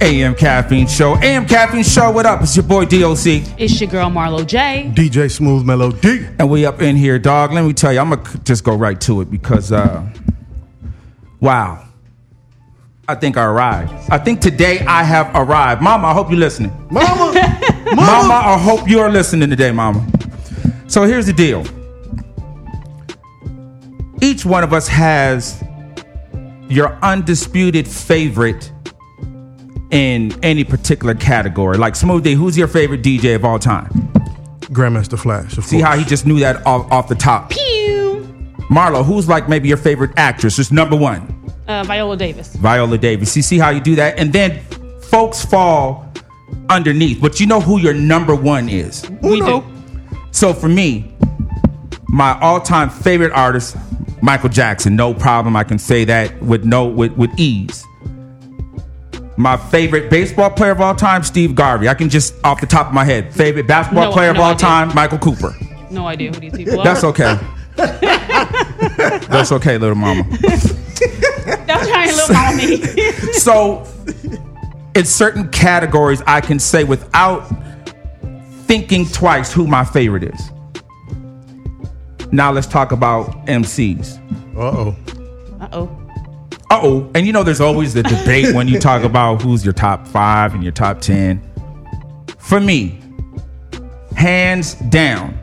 [0.00, 1.16] AM Caffeine Show.
[1.16, 2.42] AM Caffeine Show, what up?
[2.42, 3.58] It's your boy DOC.
[3.58, 4.92] It's your girl Marlo J.
[4.94, 6.26] DJ Smooth Melody.
[6.38, 7.52] And we up in here, dog.
[7.52, 10.08] Let me tell you, I'm going to just go right to it because, uh,
[11.40, 11.84] wow.
[13.08, 13.92] I think I arrived.
[14.10, 15.80] I think today I have arrived.
[15.82, 16.70] Mama, I hope you're listening.
[16.90, 17.32] Mama,
[17.86, 18.34] Mama, mama.
[18.34, 20.06] I hope you are listening today, Mama.
[20.86, 21.64] So here's the deal.
[24.20, 25.62] Each one of us has
[26.68, 28.70] your undisputed favorite
[29.90, 31.78] in any particular category.
[31.78, 33.88] Like Smoothie, who's your favorite DJ of all time?
[34.68, 35.56] Grandmaster Flash.
[35.56, 35.88] Of See course.
[35.88, 37.50] how he just knew that off, off the top.
[37.50, 38.26] Pew.
[38.70, 40.56] Marlo, who's like maybe your favorite actress?
[40.56, 41.34] Just number one.
[41.66, 42.54] Uh, Viola Davis.
[42.56, 43.34] Viola Davis.
[43.36, 44.18] You see how you do that?
[44.18, 44.60] And then
[45.02, 46.10] folks fall
[46.68, 47.20] underneath.
[47.20, 49.08] But you know who your number one is.
[49.22, 49.60] we Uno.
[49.60, 49.66] do.
[50.32, 51.14] So for me,
[52.08, 53.76] my all-time favorite artist,
[54.22, 54.96] Michael Jackson.
[54.96, 55.56] No problem.
[55.56, 57.84] I can say that with no with, with ease.
[59.38, 61.88] My favorite baseball player of all time, Steve Garvey.
[61.88, 63.32] I can just off the top of my head.
[63.32, 64.58] Favorite basketball No- player no of all idea.
[64.66, 65.54] time, Michael Cooper.
[65.90, 66.84] No idea who these people are.
[66.84, 67.38] That's okay.
[69.28, 70.24] That's okay, little mama.
[70.24, 72.76] Don't try and look on me.
[73.32, 73.86] So,
[74.96, 77.42] in certain categories, I can say without
[78.64, 80.50] thinking twice who my favorite is.
[82.32, 84.18] Now let's talk about MCs.
[84.56, 84.96] Uh oh.
[85.60, 86.04] uh oh.
[86.70, 87.10] Oh.
[87.14, 90.54] And you know, there's always the debate when you talk about who's your top five
[90.54, 91.42] and your top 10.
[92.38, 93.00] For me,
[94.16, 95.38] hands down,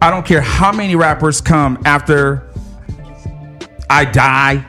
[0.00, 2.48] I don't care how many rappers come after
[3.88, 4.64] I die,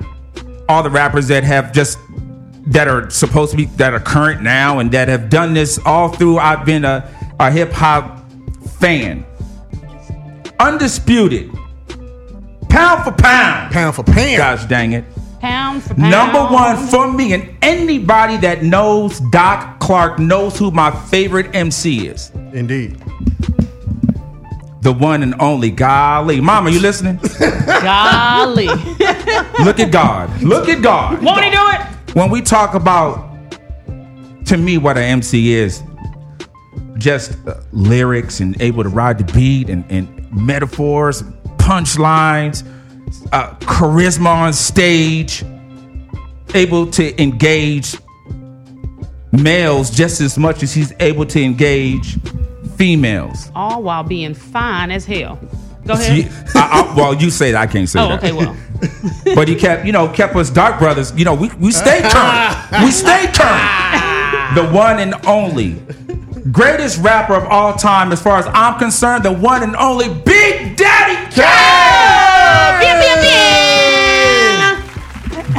[0.69, 1.97] all the rappers that have just
[2.67, 6.09] that are supposed to be that are current now and that have done this all
[6.09, 8.19] through I've been a, a hip hop
[8.79, 9.25] fan.
[10.59, 11.51] Undisputed.
[12.77, 13.73] Pound for pound.
[13.73, 14.37] Pound for pound.
[14.37, 15.03] Gosh dang it.
[15.39, 16.11] Pound for pound.
[16.11, 22.07] Number one for me, and anybody that knows Doc Clark knows who my favorite MC
[22.07, 22.29] is.
[22.53, 22.97] Indeed.
[24.81, 25.71] The one and only.
[25.71, 26.39] Golly.
[26.39, 27.15] Mama, you listening?
[27.67, 28.67] Golly.
[28.67, 30.41] Look at God.
[30.43, 31.23] Look at God.
[31.23, 32.15] Won't he do it?
[32.15, 33.25] When we talk about,
[34.45, 35.81] to me, what an MC is,
[36.99, 41.23] just uh, lyrics and able to ride the beat and, and metaphors,
[41.67, 42.65] punchlines,
[43.33, 45.43] uh, charisma on stage,
[46.55, 47.97] able to engage
[49.33, 52.17] males just as much as he's able to engage
[52.77, 53.51] females.
[53.53, 55.37] All while being fine as hell.
[55.85, 56.17] Go ahead.
[56.17, 57.61] You- I- I- well, you say that.
[57.61, 58.19] I can't say oh, that.
[58.23, 58.31] okay.
[58.31, 58.55] Well,
[59.35, 61.11] But he kept, you know, kept us Dark Brothers.
[61.17, 62.83] You know, we, we stay turned.
[62.83, 64.55] we stay turned.
[64.55, 65.81] The one and only.
[66.51, 70.77] Greatest rapper of all time, as far as I'm concerned, the one and only Big
[70.77, 71.06] Daddy
[71.37, 72.47] Kane!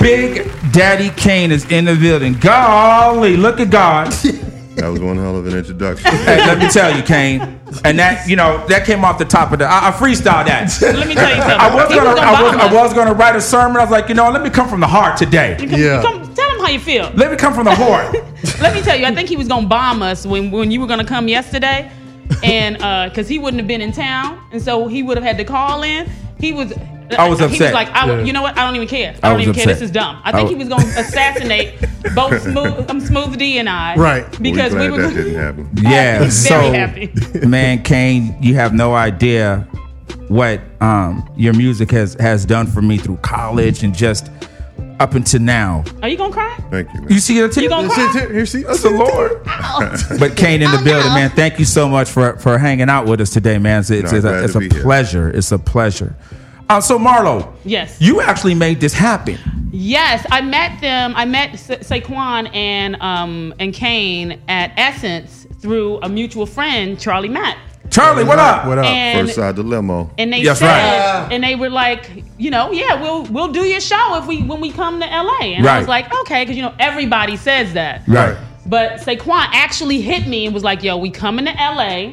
[0.00, 2.34] Big Daddy Kane is in the building.
[2.34, 4.12] Golly, look at God.
[4.78, 6.09] That was one hell of an introduction.
[6.19, 7.41] Hey, let me tell you, Kane.
[7.84, 9.65] And that, you know, that came off the top of the.
[9.65, 10.71] I, I freestyled that.
[10.94, 11.59] let me tell you something.
[11.59, 13.78] I was gonna, gonna I was, I was gonna write a sermon.
[13.78, 15.56] I was like, you know, let me come from the heart today.
[15.67, 16.00] Yeah.
[16.00, 17.11] Come, tell him how you feel.
[17.17, 18.15] Let me come from the heart.
[18.61, 20.87] Let me tell you, I think he was gonna bomb us when when you were
[20.87, 21.91] gonna come yesterday,
[22.43, 22.77] and
[23.11, 25.83] because he wouldn't have been in town, and so he would have had to call
[25.83, 26.09] in.
[26.39, 26.72] He was.
[27.19, 27.56] I was upset.
[27.56, 28.22] He was like, I, Yeah.
[28.22, 28.59] you know what?
[28.59, 29.15] I don't even care.
[29.22, 29.66] I I don't was even care.
[29.66, 30.21] This is dumb.
[30.25, 31.81] I I think was- he was gonna assassinate
[32.15, 33.97] both Smooth, um, Smooth D and I.
[33.97, 34.31] Right.
[34.43, 35.03] Because we we, glad were.
[35.09, 35.71] that didn't happen.
[35.83, 36.19] Yeah.
[36.19, 37.11] Very so, happy.
[37.47, 39.67] man, Kane, you have no idea
[40.28, 44.31] what um, your music has has done for me through college and just
[45.01, 45.85] up until now.
[46.03, 46.57] Are you gonna cry?
[46.71, 47.11] Thank you, man.
[47.11, 47.63] You see it too?
[47.63, 48.21] You gonna Here, cry?
[48.21, 49.43] here, here, see, That's the Lord.
[50.19, 51.15] But Kane in the Oh, building, no.
[51.15, 51.31] man.
[51.31, 53.81] Thank you so much for for hanging out with us today, man.
[53.81, 54.83] It's, it's, No, it's a, it's a be here.
[54.83, 55.31] pleasure.
[55.31, 56.15] It's a pleasure.
[56.71, 57.97] Uh, so Marlo, Yes.
[58.01, 59.39] you actually made this happen.
[59.73, 61.15] Yes, I met them.
[61.17, 67.29] I met Sa- Saquon and um and Kane at Essence through a mutual friend, Charlie
[67.29, 67.57] Matt.
[67.91, 68.66] Charlie, what up?
[68.66, 68.84] What up?
[68.84, 70.10] And First side the limo.
[70.19, 70.66] and they That's said,
[71.22, 71.32] right.
[71.32, 74.61] and they were like, you know, yeah, we'll we'll do your show if we when
[74.61, 75.40] we come to LA.
[75.56, 78.02] And I was like, okay, because you know everybody says that.
[78.06, 78.37] Right.
[78.67, 82.12] But Saquon actually hit me and was like, yo, we coming to LA.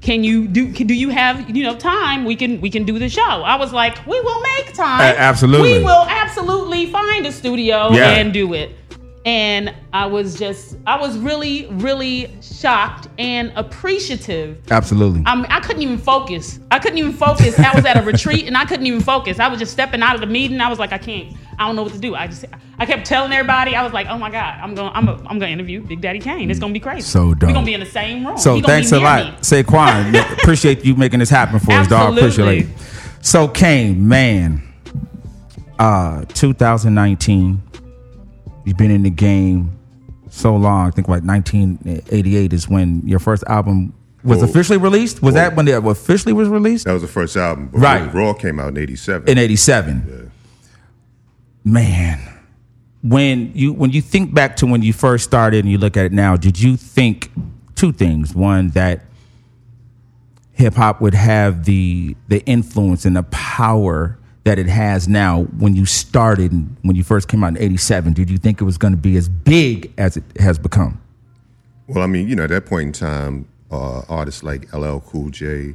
[0.00, 0.72] Can you do?
[0.72, 2.24] Can, do you have you know time?
[2.24, 3.20] We can we can do the show.
[3.22, 5.00] I was like, we will make time.
[5.02, 5.74] A- absolutely.
[5.78, 8.12] We will absolutely find a studio Yeah.
[8.12, 8.74] and do it.
[9.26, 15.22] And I was just, I was really, really shocked and appreciative Absolutely.
[15.26, 16.58] I mean, I couldn't even focus.
[16.70, 17.58] I couldn't even focus.
[17.58, 19.38] I was at a retreat and I couldn't even focus.
[19.38, 20.60] I was just stepping out of the meeting.
[20.60, 21.36] I was like, I can't.
[21.58, 22.14] I don't know what to do.
[22.14, 22.46] I just,
[22.78, 23.76] I kept telling everybody.
[23.76, 24.90] I was like, Oh my God, I'm going.
[24.94, 25.06] I'm.
[25.08, 26.50] A, I'm going to interview Big Daddy Kane.
[26.50, 27.02] It's going to be crazy.
[27.02, 27.48] So dope.
[27.48, 28.38] We're going to be in the same room.
[28.38, 29.38] So thanks a lot, me.
[29.40, 30.32] Saquon.
[30.38, 32.16] appreciate you making this happen for us, dog.
[32.16, 32.66] Appreciate it.
[32.66, 33.22] Absolutely.
[33.22, 34.62] So Kane, man,
[35.78, 37.62] uh, 2019,
[38.64, 39.78] You've been in the game
[40.28, 40.88] so long.
[40.88, 45.22] I think like 1988 is when your first album was Well- officially released.
[45.22, 45.56] Was that oh.
[45.56, 46.84] when it officially was released?
[46.84, 47.70] That was the first album.
[47.72, 48.12] Right.
[48.12, 49.28] Raw came out in '87.
[49.28, 50.30] in 87
[51.64, 52.18] man
[53.02, 56.06] when you when you think back to when you first started and you look at
[56.06, 57.30] it now did you think
[57.74, 59.04] two things one that
[60.52, 65.74] hip hop would have the the influence and the power that it has now when
[65.74, 66.52] you started
[66.82, 69.16] when you first came out in 87 did you think it was going to be
[69.16, 71.00] as big as it has become?
[71.86, 75.30] Well, I mean, you know, at that point in time, uh, artists like LL Cool
[75.30, 75.74] J,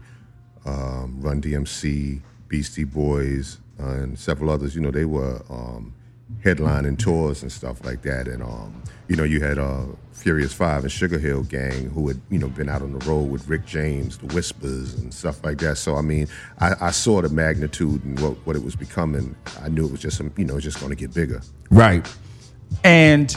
[0.65, 5.93] um, Run DMC, Beastie Boys, uh, and several others, you know, they were um,
[6.43, 8.27] headlining tours and stuff like that.
[8.27, 12.19] And, um, you know, you had uh, Furious Five and Sugar Hill Gang who had,
[12.29, 15.59] you know, been out on the road with Rick James, The Whispers, and stuff like
[15.59, 15.77] that.
[15.77, 16.27] So, I mean,
[16.59, 19.35] I, I saw the magnitude and what, what it was becoming.
[19.61, 21.41] I knew it was just, you know, just going to get bigger.
[21.69, 22.07] Right.
[22.83, 23.35] And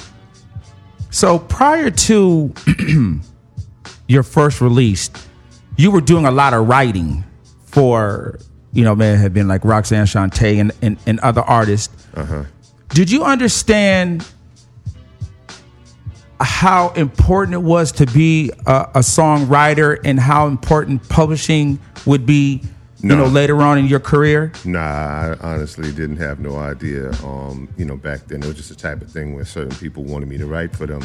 [1.10, 2.52] so prior to
[4.08, 5.10] your first release,
[5.76, 7.24] you were doing a lot of writing
[7.66, 8.38] for,
[8.72, 12.06] you know, may have been like Roxanne Shante and, and, and other artists.
[12.88, 14.26] Did you understand
[16.40, 22.62] how important it was to be a, a songwriter and how important publishing would be,
[23.00, 24.52] you know, later on in your career?
[24.64, 27.10] Nah, I honestly didn't have no idea.
[27.24, 30.04] Um, you know, back then it was just a type of thing where certain people
[30.04, 31.02] wanted me to write for them,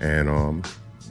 [0.00, 0.62] and um,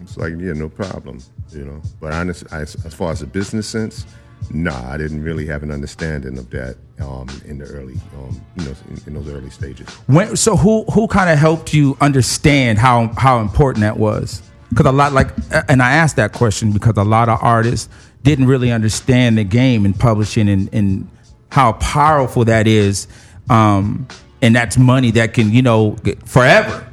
[0.01, 1.19] it's like, yeah, no problem.
[1.51, 4.05] You know, but honestly, as, as far as the business sense,
[4.49, 8.65] nah, I didn't really have an understanding of that um, in the early, um, you
[8.65, 9.87] know, in, in those early stages.
[10.07, 14.41] When, so who who kind of helped you understand how how important that was?
[14.69, 15.29] Because a lot like,
[15.67, 17.89] and I asked that question because a lot of artists
[18.23, 21.09] didn't really understand the game in publishing and, and
[21.49, 23.07] how powerful that is,
[23.49, 24.07] um,
[24.41, 26.87] and that's money that can you know forever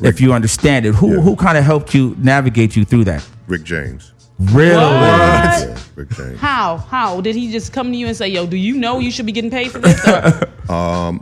[0.00, 0.94] if you understand it.
[0.96, 1.20] Who Yeah.
[1.20, 3.26] who kind of helped you navigate you through that?
[3.46, 4.11] Rick James.
[4.38, 4.74] Really?
[4.74, 5.78] What?
[5.96, 6.78] Yeah, How?
[6.78, 9.26] How did he just come to you and say, "Yo, do you know you should
[9.26, 10.48] be getting paid for this?" Or,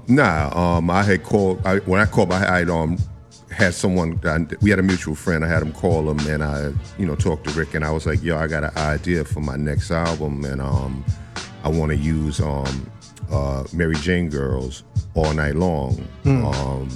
[0.08, 2.32] Nah, um, I had called I, when I called.
[2.32, 2.96] I had um
[3.50, 4.18] had someone.
[4.24, 5.44] I, we had a mutual friend.
[5.44, 8.06] I had him call him, and I you know talked to Rick, and I was
[8.06, 11.04] like, "Yo, I got an idea for my next album, and um,
[11.64, 12.90] I want to use um,
[13.30, 14.84] uh, Mary Jane Girls
[15.14, 16.88] all night long." Um,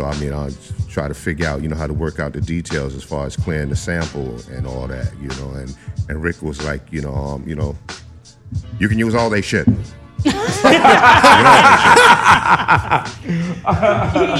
[0.00, 0.48] so I mean, I
[0.88, 3.36] try to figure out, you know, how to work out the details as far as
[3.36, 5.50] clearing the sample and all that, you know.
[5.50, 5.76] And
[6.08, 7.76] and Rick was like, you know, um, you know,
[8.78, 9.66] you can use all they shit.
[9.66, 9.74] you,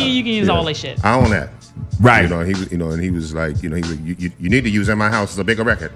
[0.06, 1.04] you can use all this shit.
[1.04, 1.50] I own that.
[2.00, 2.22] Right.
[2.22, 4.16] You know, he was, you know, and he was like, you know, he was, you,
[4.18, 5.32] you, you need to use in my house.
[5.32, 5.92] It's a bigger record.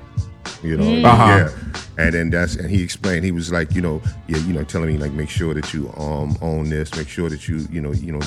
[0.62, 1.26] You know, Uh-huh.
[1.26, 1.50] yeah.
[1.96, 4.88] And then that's, and he explained, he was like, you know, yeah, you know, telling
[4.88, 7.92] me like, make sure that you um own this, make sure that you, you know,
[7.92, 8.20] you know,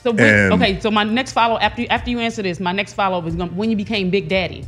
[0.03, 2.93] So when, And- okay, so my next follow after after you answer this, my next
[2.93, 4.65] follow up is going when you became Big Daddy.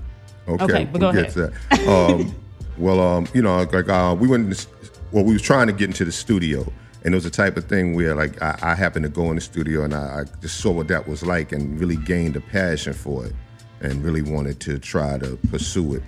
[0.48, 1.88] Okay, Okay, but go we'll get to that.
[1.88, 2.36] Um,
[2.78, 4.44] well, um, you know, like uh, we went.
[4.44, 4.68] In this,
[5.12, 6.62] well, we was trying to get into the studio,
[7.04, 9.36] and it was the type of thing where, like, I, I happened to go in
[9.36, 12.42] the studio, and I, I just saw what that was like, and really gained a
[12.42, 13.36] passion for it,
[13.82, 16.04] and really wanted to try to pursue it,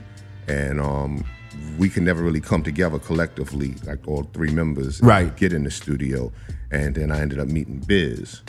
[0.47, 1.23] and um,
[1.77, 5.35] we could never really come together collectively, like all three members, and Right.
[5.37, 6.31] Get in the studio,
[6.71, 8.41] and then I ended up meeting Biz.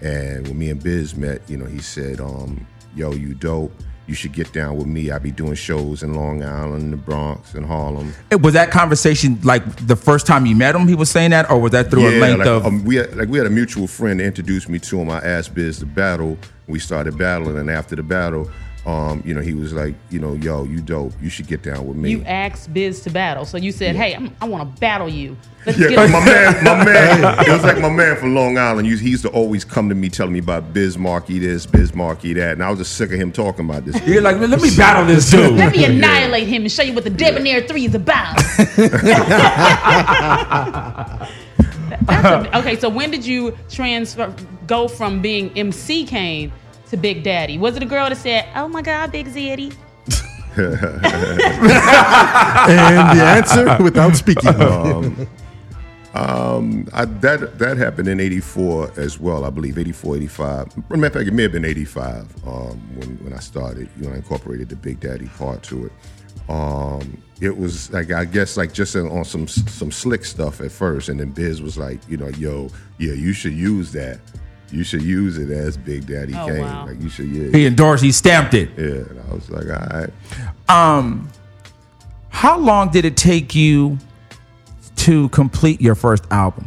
[0.00, 3.72] And when me and Biz met, you know, he said, um, "Yo, you dope.
[4.06, 5.10] you should get down with me.
[5.10, 8.14] I be doing shows in Long Island, the Bronx, and Harlem.
[8.30, 10.88] It- Was that conversation like the first time you met him?
[10.88, 12.64] He was saying that, or was that through a length like, of?
[12.64, 15.10] um, we had, like we had a mutual friend that introduced me to him.
[15.10, 16.38] I asked Biz to battle.
[16.68, 18.50] We started battling, and after the battle,
[18.88, 21.12] um, you know, he was like, you know, yo, you dope.
[21.20, 22.10] You should get down with me.
[22.10, 25.36] You asked Biz to battle, so you said, "Hey, I'm, I want to battle you."
[25.66, 27.46] Let's Yeah, get my man, my man.
[27.46, 28.88] It was like my man from Long Island.
[28.88, 31.94] He he used to always come to me telling me about Biz Markie this, Biz
[31.94, 34.00] Markie that, and I was just sick of him talking about this.
[34.06, 35.52] You're like, let me battle this dude.
[35.56, 38.36] Let me annihilate him and show you what the Debonair Three is about.
[42.06, 44.34] That's a- okay, so when did you transfer,
[44.66, 46.52] go from being MC Kane
[46.90, 47.58] to Big Daddy?
[47.58, 49.74] Was it a girl that said, "Oh my God, Big Zeddy"?
[50.58, 50.78] And
[53.18, 54.48] the answer, without speaking,
[56.98, 60.90] I, that that happened in '84 as well, I believe, '84, '85.
[60.90, 63.88] Matter of fact, it may have been '85 um, when when I started.
[63.96, 65.92] You know, I incorporated the Big Daddy part to it.
[66.48, 71.08] Um, it was like I guess like just on some some slick stuff at first,
[71.08, 72.68] and then Biz was like, you know, yo,
[72.98, 74.18] yeah, you should use that.
[74.70, 76.60] You should use it as Big Daddy Oh, Kane.
[76.60, 76.86] wow.
[76.86, 78.02] Like you should, yeah, He endorsed.
[78.04, 78.70] He stamped it.
[78.76, 78.84] yeah.
[79.08, 80.10] And I was like, all right.
[80.68, 81.28] Um,
[82.28, 83.98] how long did it take you
[84.96, 86.66] to complete your first album?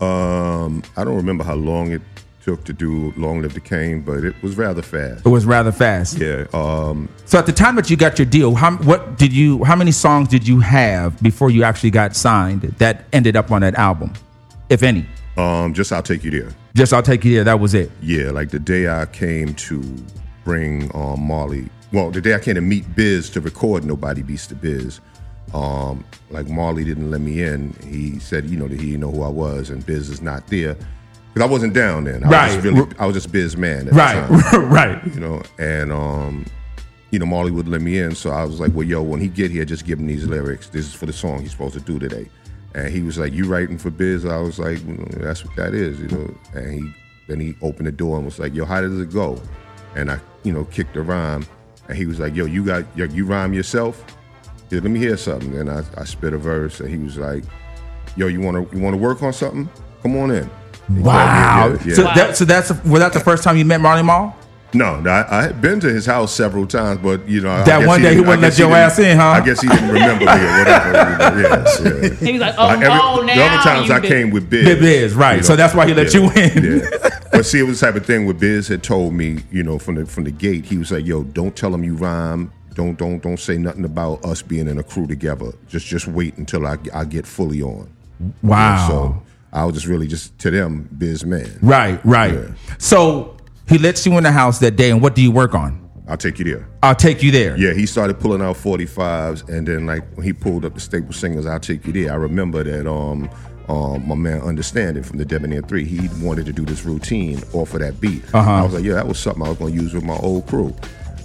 [0.00, 2.02] Um, I don't remember how long it
[2.44, 5.26] took to do Long Live the Kane, but it was rather fast.
[5.26, 6.18] It was rather fast.
[6.18, 6.44] Yeah.
[6.52, 9.64] Um, So at the time that you got your deal, how what did you?
[9.64, 13.62] How many songs did you have before you actually got signed that ended up on
[13.62, 14.12] that album,
[14.68, 15.04] if any?
[15.38, 16.50] Um, just I'll take you there.
[16.74, 17.44] Just I'll take you there.
[17.44, 17.90] That was it.
[18.02, 19.82] Yeah, like the day I came to
[20.44, 21.68] bring um, Marley.
[21.92, 25.00] Well, the day I came to meet Biz to record Nobody Beats the Biz.
[25.54, 27.74] Um, like Marley didn't let me in.
[27.86, 30.46] He said, you know, that he didn't know who I was, and Biz is not
[30.48, 32.24] there because I wasn't down then.
[32.24, 32.56] I Right.
[32.56, 33.88] was really, I was just Biz man.
[33.88, 34.28] At Right.
[34.52, 35.00] Right.
[35.14, 36.44] you know, and um,
[37.10, 39.28] you know, Marley would let me in, so I was like, well, yo, when he
[39.28, 40.68] get here, just give him these lyrics.
[40.68, 42.28] This is for the song he's supposed to do today.
[42.74, 44.24] And he was like, you writing for Biz?
[44.24, 44.78] I was like,
[45.20, 46.34] that's what that is, you know.
[46.54, 46.94] And he
[47.28, 49.40] then he opened the door and was like, yo, how does it go?
[49.94, 51.46] And I, you know, kicked the rhyme,
[51.88, 54.04] and he was like, yo, you got, yo, you rhyme yourself?
[54.70, 55.56] Let me hear something.
[55.56, 57.44] And I, I spit a verse, and he was like,
[58.16, 59.68] yo, you wanna, you wanna work on something?
[60.02, 60.50] Come on in.
[60.88, 61.68] Wow.
[61.68, 61.94] yeah, yeah.
[61.94, 64.34] So that so that's was that the first time you met Marley Marl?
[64.74, 67.62] No, no, I, I had been to his house several times, but you know, I
[67.64, 69.24] That guess one day he didn't- I wouldn't let your ass in, huh?
[69.28, 71.40] I guess he didn't remember me or whatever.
[71.40, 71.80] yes,
[72.20, 72.26] yeah.
[72.26, 74.64] He was like, "Oh, Like, oh, now the other times I big- came with Biz,
[74.66, 75.42] Big Biz, right.
[75.44, 76.80] So that's why he let you in.
[76.82, 77.08] yeah.
[77.32, 79.78] But see, it was the type of thing where Biz had told me, you know,
[79.78, 82.52] from the from the gate, he was like, "Yo, don't tell him you rhyme.
[82.74, 85.52] Don't don't don't say nothing about us being in a crew together.
[85.68, 87.88] Just just wait until I I get fully on."
[88.42, 88.86] Wow.
[88.88, 89.22] So
[89.52, 91.58] I was just really just to them, Biz man.
[91.62, 92.34] right, right.
[92.34, 92.48] Yeah.
[92.78, 93.36] So
[93.68, 95.88] he lets you in the house that day, and what do you work on?
[96.08, 96.68] I'll take you there.
[96.82, 97.56] I'll take you there.
[97.58, 101.12] Yeah, he started pulling out 45s, and then like when he pulled up the staple
[101.12, 102.12] singers, I'll take you there.
[102.12, 103.28] I remember that um,
[103.68, 107.74] um, my man Understanding from the Debonair Three, he wanted to do this routine off
[107.74, 108.24] of that beat.
[108.34, 108.50] Uh-huh.
[108.50, 110.46] I was like, yeah, that was something I was going to use with my old
[110.46, 110.74] crew.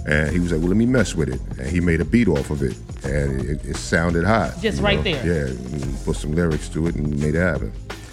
[0.06, 1.40] And he was like, well, let me mess with it.
[1.58, 4.60] And he made a beat off of it, and it, it sounded hot.
[4.60, 5.02] Just right know?
[5.02, 5.48] there.
[5.48, 7.72] Yeah, he put some lyrics to it and made it happen.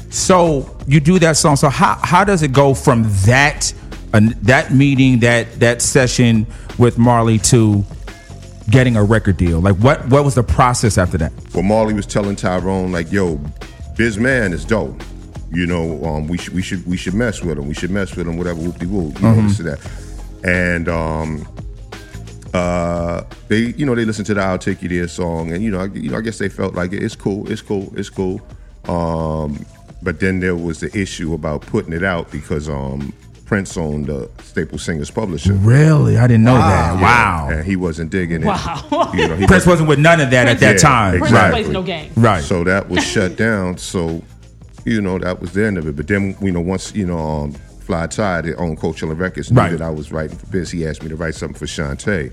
[0.09, 1.57] So you do that song.
[1.57, 3.73] So how how does it go from that
[4.13, 6.45] uh, that meeting that that session
[6.77, 7.83] with Marley to
[8.69, 9.59] getting a record deal?
[9.59, 11.31] Like what what was the process after that?
[11.53, 13.39] Well, Marley was telling Tyrone like, "Yo,
[13.97, 15.01] Biz Man is dope.
[15.51, 17.67] You know, um, we should we should we should mess with him.
[17.67, 18.37] We should mess with him.
[18.37, 19.19] Whatever, whoop de whoop.
[19.19, 19.91] You know, this and that."
[20.43, 21.47] And um,
[22.53, 25.71] uh, they, you know, they listened to the "I'll Take You There" song, and you
[25.71, 28.41] know, I, you know, I guess they felt like it's cool, it's cool, it's cool.
[28.87, 29.65] Um,
[30.01, 33.13] but then there was the issue about putting it out because um,
[33.51, 35.51] Prince owned the Staple Singers publisher.
[35.51, 36.95] Really, I didn't know that.
[36.95, 37.49] Yeah, Wow.
[37.51, 38.45] and he wasn't digging it.
[38.45, 39.11] Wow.
[39.13, 41.19] You know, Prince wasn't with none of that at that Yeah, time.
[41.19, 41.51] Prince Right.
[41.51, 42.11] plays no game.
[42.15, 42.41] Right.
[42.41, 43.77] So that was shut down.
[43.77, 44.23] So,
[44.85, 45.97] you know, that was the end of it.
[45.97, 49.51] But then, you know, once, you know, um, Fly Ty, their own Cold Chillin' Records,
[49.51, 49.71] knew Right.
[49.77, 50.71] that I was writing for Biz.
[50.71, 52.31] He asked me to write something for Shante.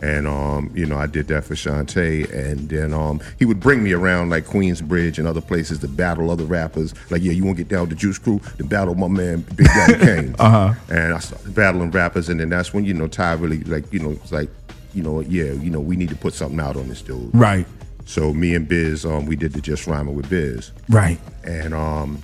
[0.00, 2.32] And, um, you know, I did that for Shante.
[2.32, 6.30] And then um, he would bring me around like Queensbridge and other places to battle
[6.30, 6.94] other rappers.
[7.10, 8.40] Like, yeah, you want to get down with the Juice Crew?
[8.58, 10.36] To battle my man, Big Daddy Kane.
[10.38, 10.74] uh-huh.
[10.90, 12.28] And I started battling rappers.
[12.28, 14.50] And then that's when, you know, Ty really, like, you know, it's like,
[14.94, 17.30] you know, yeah, you know, we need to put something out on this dude.
[17.34, 17.66] Right.
[18.06, 21.18] So me and Biz, um, we did the Just Rhyming with Biz, Right.
[21.44, 22.22] and um,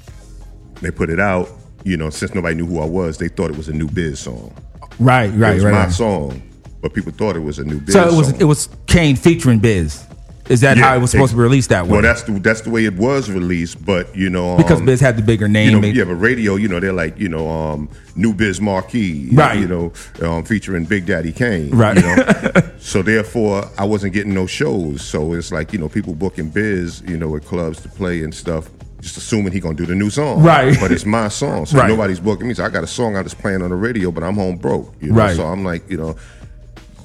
[0.80, 1.48] they put it out.
[1.84, 4.18] You know, since nobody knew who I was, they thought it was a new Biz
[4.20, 4.54] song.
[4.98, 5.26] Right.
[5.28, 5.54] it Right.
[5.56, 5.72] was Right.
[5.72, 5.92] my right.
[5.92, 6.40] song,
[6.84, 8.40] but people thought it was a new Biz So it was song.
[8.40, 10.04] it was Kane featuring Biz.
[10.50, 11.92] Is that Yeah, how it was supposed to be released that way?
[11.92, 15.00] Well, that's the that's the way it was released, but you know, because um, Biz
[15.00, 15.70] had the bigger name.
[15.70, 18.60] you know, it- yeah, but radio, you know, they're like, you know, um, New Biz
[18.60, 19.58] Markie, Right.
[19.58, 21.96] You know, um, featuring Big Daddy Kane, Right.
[21.96, 22.52] You know?
[22.78, 25.00] so therefore, I wasn't getting no shows.
[25.00, 28.34] So it's like, you know, people booking Biz, you know, at clubs to play and
[28.34, 28.68] stuff,
[29.00, 30.76] just assuming he gonna do the new song, Right.
[30.78, 31.88] But it's my song, so Right.
[31.88, 32.52] nobody's booking me.
[32.52, 34.92] So I got a song I just playing on the radio, but I'm home broke,
[35.00, 35.14] you know.
[35.16, 35.34] Right.
[35.36, 36.16] So I'm like, you know.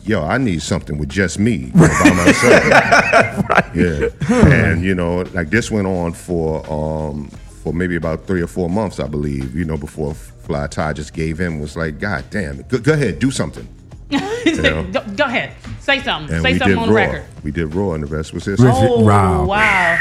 [0.10, 3.46] Yo, I need something with just me you know, by myself.
[3.75, 4.10] Yeah,
[4.48, 7.28] and you know, like this went on for um
[7.63, 9.56] for maybe about three or four months, I believe.
[9.56, 12.94] You know, before Fly Ty just gave in, was like, God damn it, go, go
[12.94, 13.68] ahead, do something.
[14.10, 14.18] He
[14.56, 14.82] said, Yeah.
[14.92, 16.34] go, go ahead, say something.
[16.34, 17.01] And say we something did on the Raw.
[17.04, 17.25] record.
[17.44, 18.66] We did Raw, and the rest was history.
[18.66, 19.46] Ris- Oh Wow.
[19.46, 20.00] wow.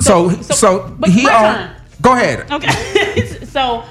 [0.00, 1.70] so, so- so, but he my
[2.00, 2.50] Go ahead.
[2.50, 3.26] Okay.
[3.44, 3.84] so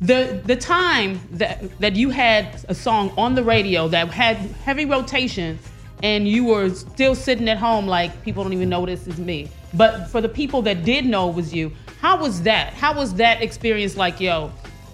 [0.00, 4.84] the the time that that you had a song on the radio that had heavy
[4.84, 5.58] rotation
[6.02, 9.48] and you were still sitting at home like people don't even know this is me.
[9.74, 12.74] But for the people that did know it was you, how was that?
[12.74, 14.52] How was that experience like, yo,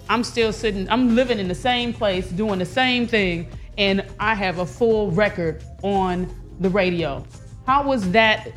[0.09, 4.35] I'm still sitting, I'm living in the same place, doing the same thing, and I
[4.35, 7.25] have a full record on the radio.
[7.65, 8.51] How was that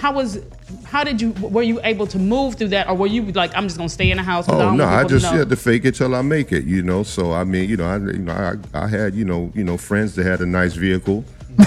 [0.00, 0.40] how was
[0.84, 3.64] how did you were you able to move through that or were you like i'm
[3.64, 4.84] just gonna stay in the house Oh don't no!
[4.84, 7.02] I just had to fake it till I make it, you know.
[7.02, 9.76] So I mean, you know, I you know, I, I had you know, you know,
[9.76, 11.24] friends that had a nice vehicle.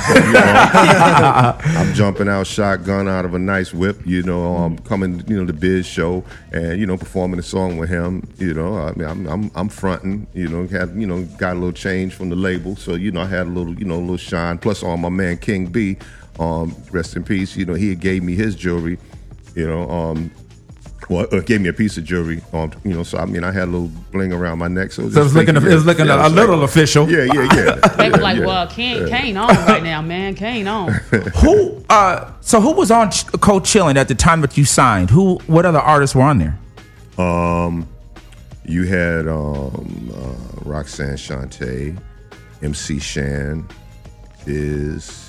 [0.07, 4.55] So, you know, I'm jumping out shotgun out of a nice whip, you know.
[4.55, 8.27] I'm coming, you know, the Biz show and you know performing a song with him.
[8.37, 10.27] You know, I mean, I'm I'm, I'm fronting.
[10.33, 13.21] You know, had you know got a little change from the label, so you know
[13.21, 14.57] I had a little you know a little shine.
[14.57, 15.97] Plus, on my man King B,
[16.39, 17.55] um, rest in peace.
[17.55, 18.97] You know, he gave me his jewelry.
[19.55, 20.31] You know, um,
[21.09, 22.41] well, uh, gave me a piece of jewelry.
[22.53, 24.91] Um, you know, so I mean, I had a little bling around my neck.
[24.91, 27.09] So, So it was looking, it was looking a, a little official.
[27.09, 27.75] Yeah, yeah, yeah.
[27.97, 28.45] they were like yeah.
[28.45, 30.91] well Kane, Kane on right now man Kane on
[31.41, 31.83] Who?
[31.89, 35.09] Uh, so who was on Ch- Cold Chillin' at the time that you signed?
[35.09, 35.35] Who?
[35.47, 36.57] What other artists were on there?
[37.17, 37.87] Um,
[38.65, 41.97] you had um, uh, Roxanne Shante,
[42.61, 43.67] MC Shan,
[44.45, 45.22] Biz.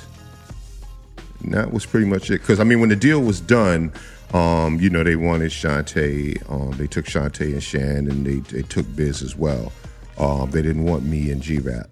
[1.51, 2.41] That was pretty much it.
[2.41, 3.93] Because I mean, when the deal was done,
[4.33, 6.39] um, you know, they wanted Shante.
[6.51, 9.73] Um, they took Shante and Shan, and they they took Biz as well.
[10.19, 11.89] Um, they didn't want me and G Rap.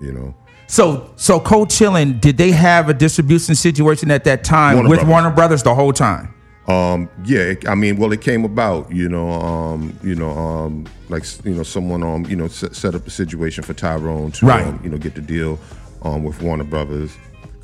[0.00, 0.34] You know.
[0.68, 4.98] So, so Cold Chillin', did they have a distribution situation at that time Warner with
[4.98, 5.10] Brothers.
[5.10, 6.34] Warner Brothers the whole time?
[6.66, 10.84] Um, yeah, it, I mean, well, it came about, you know, um, you know, um,
[11.08, 14.46] like you know, someone, um, you know, set, set up a situation for Tyrone to,
[14.46, 14.66] Right.
[14.66, 15.60] um, you know, get the deal,
[16.02, 17.16] um, with Warner Brothers,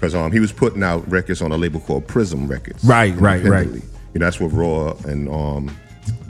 [0.02, 3.40] because um, he was putting out records on a label called Prism Records, Right, right,
[3.44, 3.68] right.
[3.68, 5.76] You know, that's what Raw and um,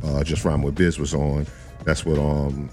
[0.05, 1.47] uh, Just Rhyme with Biz was on.
[1.87, 2.69] That's what um,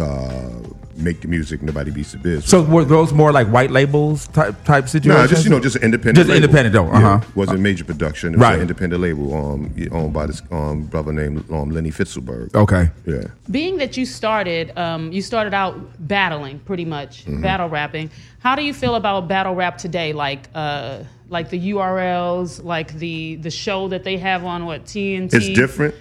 [0.00, 0.50] uh,
[0.96, 2.44] Make the Music, Nobody Beats the Biz.
[2.44, 5.30] So were those more like white labels type type no, situations?
[5.30, 6.16] just you know, just independent.
[6.16, 6.42] Just label.
[6.44, 7.30] independent though, Yeah, uh-huh.
[7.36, 8.34] wasn't major production.
[8.34, 8.54] It was Right.
[8.56, 12.52] an independent label, um, owned by this um brother named um Lenny Fichtelberg.
[12.54, 12.90] Okay.
[13.06, 13.28] Yeah.
[13.50, 15.74] being that you started um, you started out
[16.08, 17.42] battling pretty much Mm-hmm.
[17.42, 22.62] battle rapping how do you feel about battle rap today like uh, like the urls
[22.64, 25.94] like the the show that they have on what tnt It's different,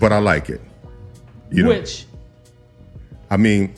[0.00, 0.60] but I like it.
[1.50, 2.06] You know, which
[3.30, 3.74] I mean,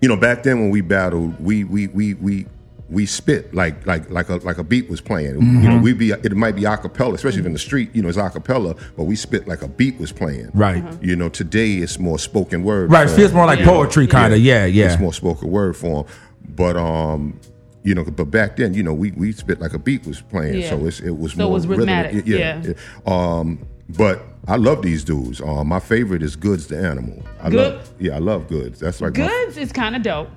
[0.00, 2.46] you know, back then when we battled, we we we we
[2.88, 5.34] we spit like like like a like a beat was playing.
[5.34, 5.64] You Mm-hmm.
[5.68, 7.90] know, we be it might be acapella, especially if in the street.
[7.94, 10.50] You know, it's acapella, but we spit like a beat was playing.
[10.54, 10.84] Right.
[11.02, 12.90] You know, today it's more spoken word.
[12.90, 13.04] Right.
[13.04, 13.18] It form.
[13.18, 14.40] feels more like poetry, kind of.
[14.40, 14.64] Yeah.
[14.66, 14.86] Yeah.
[14.92, 16.06] It's more spoken word form.
[16.48, 17.38] But um,
[17.84, 20.60] you know, but back then, you know, we we spit like a beat was playing,
[20.60, 20.70] Yeah.
[20.70, 22.12] so it's, it was So it more was rhythmic.
[22.12, 22.72] rhythmic, Yeah.
[23.06, 23.60] Um,
[23.96, 25.40] but I love these dudes.
[25.40, 27.22] Um, my favorite is Goodz the Animal.
[27.40, 28.80] I Good- love, yeah, I love Goodz.
[28.80, 30.28] That's like my, goods is kind of dope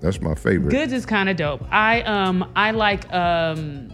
[0.00, 0.70] that's my favorite.
[0.70, 3.92] goods is kind of dope i um i like um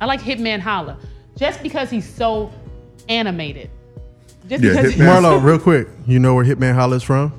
[0.00, 0.98] i like hitman holla
[1.36, 2.50] just because he's so
[3.10, 3.68] animated
[4.48, 7.32] just Yeah, because Marlo, real quick, you know where Hitman Holla's from?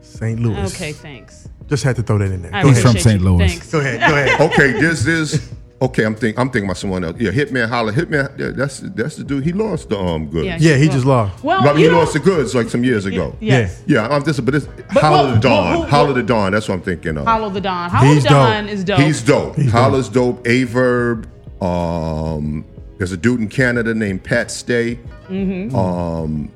[0.00, 0.40] St.
[0.40, 0.58] Louis.
[0.74, 2.54] okay thanks Just had to throw that in there.
[2.54, 3.22] I Go He's from St.
[3.22, 3.46] Louis.
[3.48, 4.00] thanks Go ahead.
[4.00, 4.40] Go ahead.
[4.52, 6.04] okay, this is okay.
[6.04, 6.38] I'm thinking.
[6.40, 7.16] I'm thinking about someone else.
[7.18, 7.92] Yeah, Hitman Holla.
[7.92, 8.38] Hitman.
[8.38, 9.44] Yeah, that's that's the dude.
[9.44, 10.46] He lost the um Goodz.
[10.46, 10.56] Yeah.
[10.58, 11.42] Yeah, he just lost.
[11.44, 13.36] well But you he know- lost the Goodz like some years ago.
[13.40, 13.82] yes.
[13.86, 15.78] Yeah, I'm just but it's But Holla what- the Dawn.
[15.78, 16.52] what- who- Holla the Dawn.
[16.52, 17.24] That's what I'm thinking of.
[17.26, 17.90] Hollow the Don.
[17.90, 18.98] Hollow He's the Don is dope.
[19.00, 19.56] He's dope.
[19.56, 20.46] He's Holla's dope.
[20.46, 21.28] A verb.
[21.62, 22.64] Um,
[22.98, 24.98] there's a dude in Canada named Pat Stay.
[25.28, 25.74] Mm-hmm.
[25.76, 26.50] Um,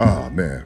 [0.00, 0.64] oh man,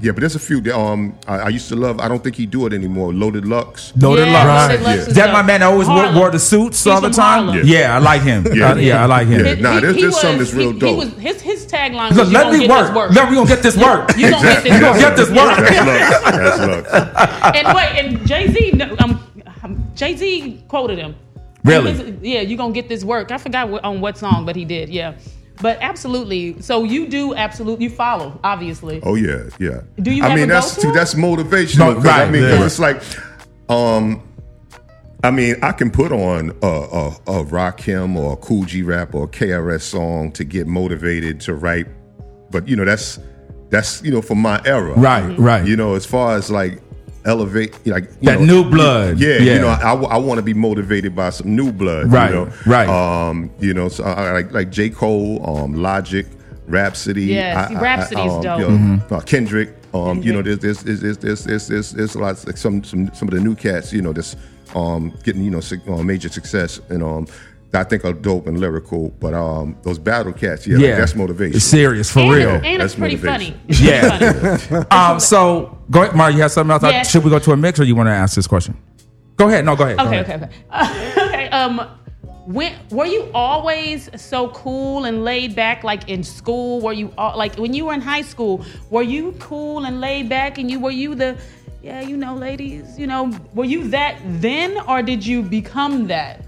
[0.00, 0.60] yeah, but there's a few.
[0.62, 1.98] that, Um, I, I used to love.
[2.00, 3.12] I don't think he do it anymore.
[3.12, 3.92] Loaded Lux.
[3.96, 4.68] Loaded yeah, Lux.
[4.70, 5.08] Loaded Lux Yeah.
[5.08, 7.46] Is that my man that always wore, wore the suits He's all the time?
[7.48, 7.66] Harlem.
[7.66, 8.46] Yeah, I like him.
[8.54, 8.72] Yeah.
[8.72, 9.44] Uh, yeah, I like him.
[9.44, 9.54] Yeah.
[9.54, 10.90] Nah, there's- there's something that's real he, dope.
[10.90, 12.86] He was, his his tagline Look, was, let gonna me get work.
[12.86, 14.16] this work." Let me gonna get this work.
[14.16, 15.00] You gonna get this You gonna work.
[15.00, 15.56] get this work.
[15.58, 16.22] That's Lux.
[16.22, 17.56] That's Lux.
[17.58, 21.14] and wait, and Jay Z, um, Jay Z quoted him.
[21.64, 21.92] Really?
[21.92, 23.30] His- yeah, you gonna get this work.
[23.32, 24.88] I forgot what, on what song, but he did.
[24.90, 25.14] Yeah,
[25.60, 26.60] but absolutely.
[26.62, 27.84] So you do absolutely.
[27.84, 29.00] You follow, obviously.
[29.02, 29.82] Oh yeah, yeah.
[30.00, 30.94] Do you I ever mean, go that's to 'em?
[30.94, 31.78] that's motivational.
[31.78, 32.66] No, 'cause I mean, mean, 'cause yeah.
[32.66, 33.02] it's like,
[33.68, 34.22] um,
[35.24, 37.08] I mean, I can put on a, a,
[37.40, 41.54] a Rakim or a Kool G Rap or a KRS song to get motivated to
[41.54, 41.86] write,
[42.50, 43.18] but you know, that's
[43.70, 45.42] that's you know from my era, Right, Mm-hmm.
[45.42, 45.66] right.
[45.66, 46.80] You know, as far as like
[47.24, 49.18] elevate, like you That know, new blood.
[49.18, 49.54] Yeah, Yeah.
[49.54, 52.12] you know, I, I want to be motivated by some new blood.
[52.12, 52.52] Right, you know?
[52.66, 52.88] right.
[52.88, 56.26] Um, you know, so I, I like like J Cole, um, Logic,
[56.66, 57.24] Rapsody.
[57.26, 58.60] Yes, I- I- Rapsody is um, dope.
[58.60, 59.14] you Mm-hmm.
[59.14, 59.74] uh, Kendrick.
[59.94, 60.60] Um, you know, Kendrick.
[60.60, 63.54] there's there's there's there's there's there's, there's lots like some some some of the new
[63.54, 63.92] cats.
[63.92, 64.36] You know, that's
[64.74, 67.26] um getting you know sig- uh, major success and um.
[67.72, 71.14] That I think are dope and lyrical, but um, those battle cats, yeah, like, that's
[71.14, 71.56] motivation.
[71.56, 72.50] It's serious for and, real.
[72.50, 73.54] and it's pretty motivation.
[73.54, 73.60] funny.
[73.68, 74.56] It's pretty Yeah.
[74.58, 74.86] funny.
[74.90, 76.36] Um, so go ahead, Mario.
[76.36, 76.82] You have something else?
[76.82, 77.10] Yes.
[77.10, 78.76] Should we go to a mix, or you want to ask this question?
[79.36, 79.64] Go ahead.
[79.64, 79.98] No, go ahead.
[79.98, 80.50] Go Okay, ahead.
[80.72, 81.26] okay, okay.
[81.28, 81.48] okay.
[81.48, 81.80] Um,
[82.46, 85.82] when were you always so cool and laid back?
[85.84, 88.64] Like in school, were you all, like when you were in high school?
[88.90, 90.58] Were you cool and laid back?
[90.58, 91.38] And you were you the
[91.82, 96.44] yeah, you know, ladies, you know, were you that then, or did you become that?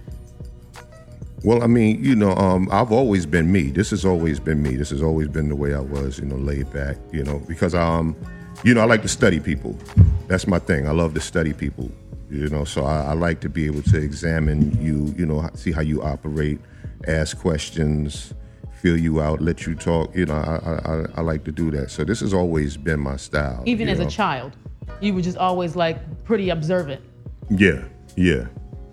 [1.45, 3.65] Well, I mean, you know, um, I've always been me.
[3.71, 4.77] This has always been me.
[4.77, 7.75] This has always been the way I was, you know, laid back, you know, because
[7.75, 8.17] um,
[8.65, 9.79] you know, I like to study people.
[10.27, 10.89] That's my thing.
[10.89, 11.91] I love to study people,
[12.31, 12.65] you know.
[12.65, 16.03] So I, I like to be able to examine you, you know, see how you
[16.03, 16.61] operate,
[17.07, 18.33] ask questions,
[18.81, 20.17] feel you out, let you talk.
[20.17, 20.57] You know, I
[20.91, 21.91] I, I- like to do that.
[21.91, 23.63] So this has always been my style.
[23.67, 24.57] Even as a child,
[25.03, 27.03] you were just always like pretty observant.
[27.51, 27.85] Yeah,
[28.17, 28.47] yeah,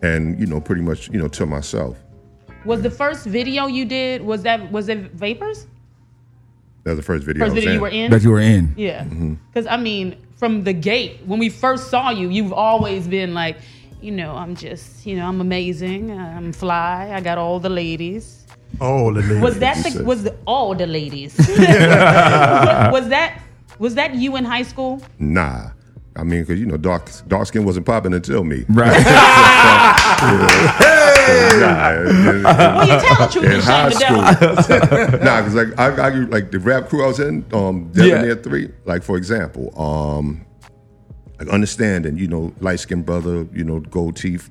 [0.03, 1.97] and you know, pretty much, you know, to myself.
[2.65, 5.67] Was the first video you did was that was it Vapors?
[6.83, 7.43] That was the first video.
[7.43, 8.11] I First was video you were in?
[8.11, 8.73] That you were in.
[8.75, 9.03] Yeah.
[9.03, 9.35] Mm-hmm.
[9.47, 13.57] Because, I mean, from the gate, when we first saw you, you've always been like,
[14.01, 16.11] you know, I'm just, you know, I'm amazing.
[16.11, 17.11] I'm fly.
[17.13, 18.47] I got all the ladies.
[18.79, 19.41] Oh, the lady.
[19.41, 20.05] Was that the, said.
[20.07, 21.37] was the, all the ladies?
[21.37, 23.41] was, was that,
[23.77, 25.01] was that you in high school?
[25.19, 25.71] Nah.
[26.15, 28.65] I mean, because you know, dark dark skin wasn't popping until me.
[28.67, 28.91] Right.
[31.59, 33.99] Nah, in- Well, you tell the truth in and high shame
[34.63, 35.19] school.
[35.23, 38.03] nah, because like I, I like the rap crew I was in, um, Yeah.
[38.05, 38.69] Debonair Three.
[38.85, 40.45] Like for example, um,
[41.39, 44.49] like understanding, you know, light skinned brother, you know, gold teeth,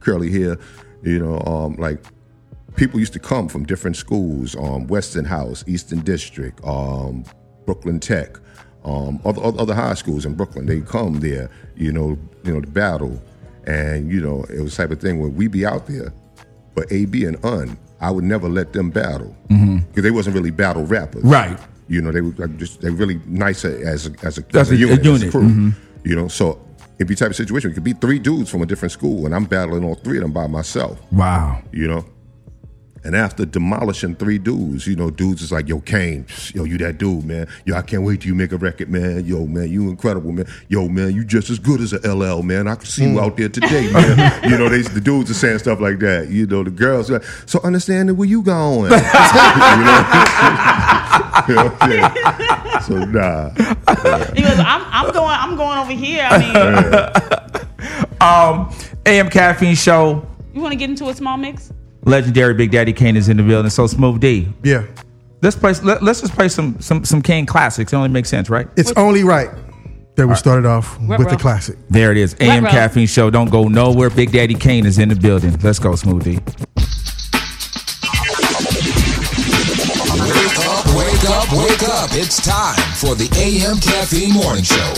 [0.00, 0.56] curly hair,
[1.02, 2.02] you know, um, like
[2.76, 7.24] people used to come from different schools, um, Westinghouse, Eastern District, um,
[7.66, 8.38] Brooklyn Tech,
[8.84, 10.66] um, other, other other high schools in Brooklyn.
[10.66, 13.22] They come there, you know, you know, to battle,
[13.66, 16.12] and you know, it was the type of thing where we be out there,
[16.74, 20.84] but AB and Un, I would never let them battle because they wasn't really battle
[20.84, 21.30] rappers, Mm-hmm.
[21.32, 21.58] Right.
[21.88, 24.76] You know, they were just they really nice as a, as a, As a a-
[24.76, 25.42] a unit, as a unit, crew.
[25.42, 25.74] mhm.
[26.04, 26.58] You know, so
[26.96, 27.70] it'd be type of situation.
[27.70, 30.22] It could be three dudes from a different school, and I'm battling all three of
[30.22, 31.60] them by myself wow.
[31.72, 32.04] you know.
[33.04, 36.98] And after demolishing three dudes, you know, dudes is like, yo, Kane, yo, you that
[36.98, 37.48] dude, man.
[37.64, 39.24] Yo, I can't wait till you make a record, man.
[39.24, 40.46] Yo, man, you incredible, man.
[40.68, 42.68] Yo, man, you just as good as a LL, man.
[42.68, 44.44] I can see you out there today, man.
[44.50, 46.28] you know, they, the dudes are saying stuff like that.
[46.28, 48.92] You know, the girls, are like, so understanding where you going.
[48.92, 50.08] you know?
[51.48, 52.78] Yeah.
[52.80, 53.50] So nah.
[54.34, 56.26] He goes, I'm, I'm going, I'm going over here.
[56.30, 58.72] I mean, Um,
[59.04, 60.24] AM Caffeine Show.
[60.54, 61.72] you want to get into a small mix?
[62.04, 63.70] Legendary Big Daddy Kane is in the building.
[63.70, 64.48] So Smooth D.
[64.62, 64.84] Yeah.
[65.40, 65.72] Let's play.
[65.82, 67.92] Let, us just play some some some Kane classics.
[67.92, 68.68] It only makes sense, right?
[68.76, 69.50] It's only right
[70.16, 71.76] that we started off with the classic.
[71.88, 72.36] There it is.
[72.40, 72.70] AM row.
[72.70, 73.30] Caffeine Show.
[73.30, 74.10] Don't go nowhere.
[74.10, 75.56] Big Daddy Kane is in the building.
[75.62, 76.30] Let's go, Smooth D.
[76.30, 76.40] Wake
[80.58, 82.10] up, wake up, wake up.
[82.12, 84.94] It's time for the AM Caffeine Morning Show.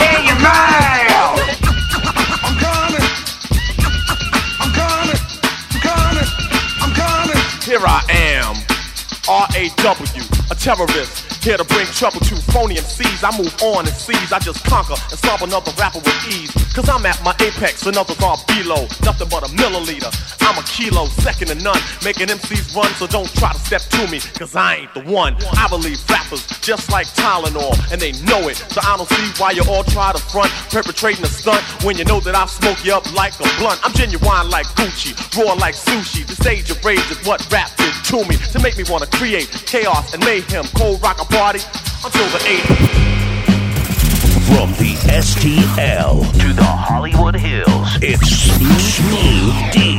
[0.00, 1.77] I'm coming.
[7.68, 8.56] Here I am,
[9.28, 11.42] R-A-W, a terrorist.
[11.42, 13.22] Here to bring trouble to phony MCs.
[13.22, 14.32] I move on and seize.
[14.32, 16.50] I just conquer and solve another rapper with ease.
[16.74, 18.86] Cause I'm at my apex and others are below.
[19.02, 20.10] Nothing but a milliliter.
[20.42, 21.80] I'm a kilo, second to none.
[22.04, 24.20] Making MCs run, so don't try to step to me.
[24.38, 25.36] Cause I ain't the one.
[25.56, 28.56] I believe rappers just like Tylenol, and they know it.
[28.56, 32.04] So I don't see why you all try to front, perpetrating a stunt when you
[32.04, 33.80] know that I'll smoke you up like a blunt.
[33.84, 36.26] I'm genuine like Gucci, raw like sushi.
[36.26, 39.48] The age of rage is what rap did to me to make me wanna create
[39.66, 40.47] chaos and mayhem.
[40.48, 41.60] Cold rock a party
[42.02, 42.88] until the 80s.
[44.46, 49.98] From the STL to the Hollywood Hills, it's Smooth D.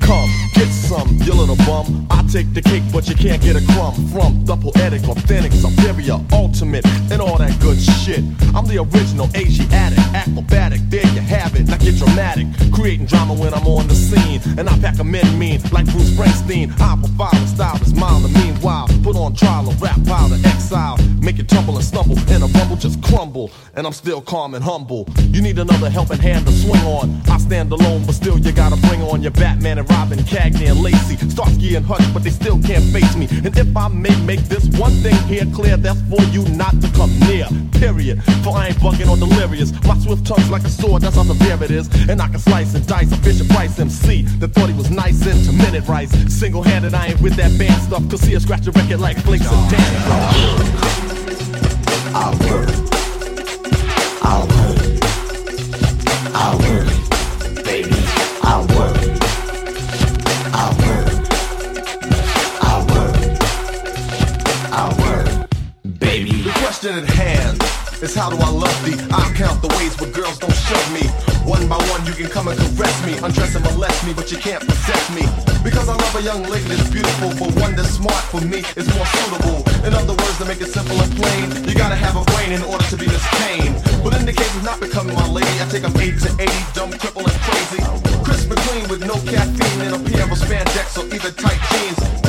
[0.00, 1.18] Come, get some,
[1.50, 2.06] little bum.
[2.10, 6.18] I take the cake, but you can't get a crumb from the poetic, authentic, superior,
[6.32, 8.22] ultimate, and all that good shit.
[8.54, 10.80] I'm the original Asiatic, acrobatic.
[10.88, 11.66] There you have it.
[11.66, 15.38] Now get dramatic, creating drama when I'm on the scene, and I pack a men
[15.38, 16.72] mean like Bruce Springsteen.
[16.80, 20.38] I provide a style is mild, and meanwhile put on trial a rap pile to
[20.48, 23.50] exile, make it tumble and stumble, and a rumble just crumble.
[23.74, 25.08] And I'm still calm and humble.
[25.18, 27.20] You need another helping hand to swing on.
[27.28, 30.80] I stand alone, but still you gotta bring on your Batman and Robin, Cagney and
[30.80, 33.26] Lacey, Starsky and Hutch, but they still can't face me.
[33.44, 36.88] And if I may make this one thing here clear, that's for you not to
[36.92, 37.48] come near.
[37.72, 38.22] Period.
[38.44, 39.72] For I ain't bugging or delirious.
[39.84, 41.88] My swift tongue's like a sword, that's how severe it is.
[42.10, 45.26] And I can slice and dice a Fisher Price MC that thought he was nice
[45.26, 46.10] into minute rice.
[46.28, 48.06] Single handed, I ain't with that band stuff.
[48.10, 51.00] Cause see, I scratch a record like flakes of dandruff.
[52.14, 52.69] I'll work.
[68.02, 68.96] Is how do I love thee?
[69.12, 71.04] I'll count the ways where girls don't shove me.
[71.44, 74.38] One by one, you can come and caress me, undress and molest me, but you
[74.38, 75.24] can't possess me.
[75.64, 78.86] Because I love a young lady that's beautiful, but one that's smart for me is
[78.96, 79.64] more suitable.
[79.84, 82.62] In other words, to make it simple and plain, you gotta have a brain in
[82.62, 83.74] order to be Miss Kane.
[84.04, 86.52] But in the case of not becoming my lady, I take them 8 to 80,
[86.72, 87.80] dumb, cripple, and crazy.
[88.24, 92.20] Crisp and clean with no caffeine and a pair of spandex or even tight jeans.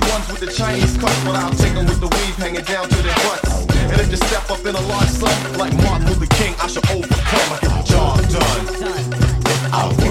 [0.00, 2.88] The ones with the Chinese cuts, but I'll take them with the weave hanging down
[2.88, 3.66] to their butts.
[3.90, 6.84] And if you step up in a large sum, like Martin Luther King, I shall
[6.92, 7.48] overcome.
[7.52, 9.72] I get the job done.
[9.72, 9.92] I'll.
[9.92, 10.05] I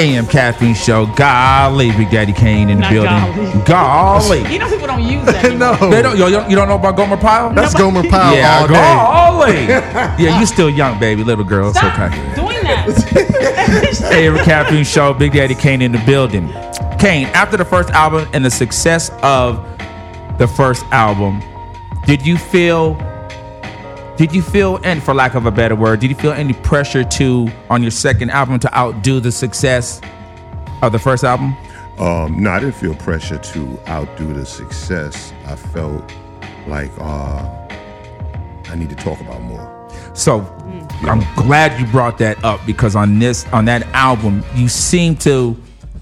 [0.00, 1.06] AM Caffeine Show.
[1.14, 3.64] Golly, Big Daddy Kane in the Not building.
[3.64, 4.42] golly.
[4.42, 4.52] Golly.
[4.52, 5.76] You know people don't use that anymore.
[5.78, 7.52] no, They don't, yo, yo, you don't know about Gomer Pyle?
[7.52, 8.66] that's Gomer Pyle yeah, all
[9.46, 9.66] day.
[9.66, 9.66] golly.
[10.24, 11.68] yeah, you still young, baby, little girl.
[11.68, 12.34] It's Stop okay.
[12.34, 14.10] doing that.
[14.12, 15.12] AM Caffeine Show.
[15.12, 16.48] Big Daddy Kane in the building.
[16.98, 19.62] Kane, after the first album and the success of
[20.38, 21.42] the first album,
[22.06, 22.94] did you feel
[24.20, 27.02] did you feel and for lack of a better word, did you feel any pressure
[27.02, 29.98] to on your second album to outdo the success
[30.82, 31.56] of the first album?
[31.98, 35.32] Um, no, I didn't feel pressure to outdo the success.
[35.46, 36.02] I felt
[36.66, 37.68] like uh,
[38.66, 39.88] I need to talk about more.
[40.12, 40.40] So
[41.04, 45.56] I'm glad you brought that up because on this on that album you seem to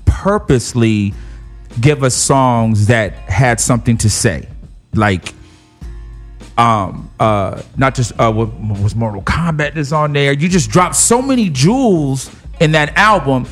[0.07, 1.15] purposely
[1.81, 4.49] give us songs that had something to say.
[4.93, 5.35] Like
[6.59, 10.33] um uh not just uh what was Mortal Combat is on there.
[10.33, 13.47] You just dropped so many jewels in that album.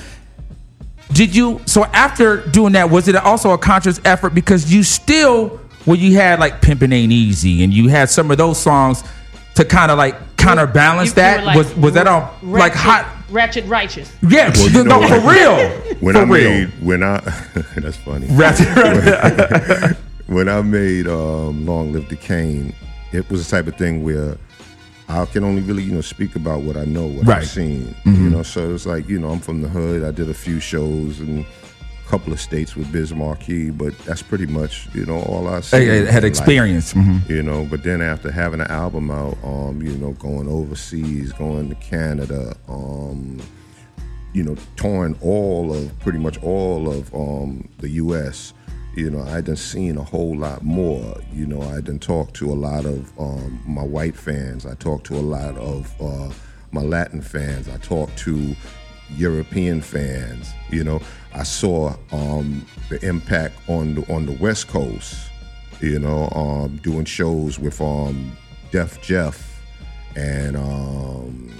[1.12, 5.60] Did you so after doing that was it also a conscious effort because you still
[5.86, 9.04] well you had like Pimpin' Ain't Easy and you had some of those songs
[9.54, 12.74] to kind of like counterbalance You- you that were like was was that on like
[12.74, 14.12] hot Ratchet righteous.
[14.28, 17.18] yeah Well, you no for real When for I real made when I
[17.76, 18.26] that's funny.
[18.30, 22.74] Ratchet- when I made um, Long Live the Kane,
[23.12, 24.36] it was the type of thing where
[25.08, 27.38] I can only really, you know, speak about what I know, what Right.
[27.42, 27.94] I've seen.
[28.04, 28.24] Mm-hmm.
[28.24, 30.02] You know, so it's like, you know, I'm from the hood.
[30.02, 34.22] I did a few shows in a couple of states with Biz Markie, but that's
[34.22, 35.58] pretty much, you know, all I.
[35.72, 37.28] I- I had experience mhm.
[37.28, 41.68] You know, but then after having an album out, um, you know, going overseas, going
[41.68, 43.40] to Canada, um,
[44.32, 48.52] you know, touring all of pretty much all of um, the U.S.
[48.96, 51.20] You know, I done seen a whole lot more.
[51.30, 54.64] You know, I done talked to a lot of um, my white fans.
[54.64, 56.32] I talked to a lot of uh,
[56.72, 57.68] my Latin fans.
[57.68, 58.56] I talked to
[59.10, 60.50] European fans.
[60.70, 61.02] You know,
[61.34, 65.14] I saw um, the impact on the on the West Coast.
[65.82, 68.34] You know, um, doing shows with um,
[68.70, 69.62] Def Jeff
[70.16, 71.54] and um,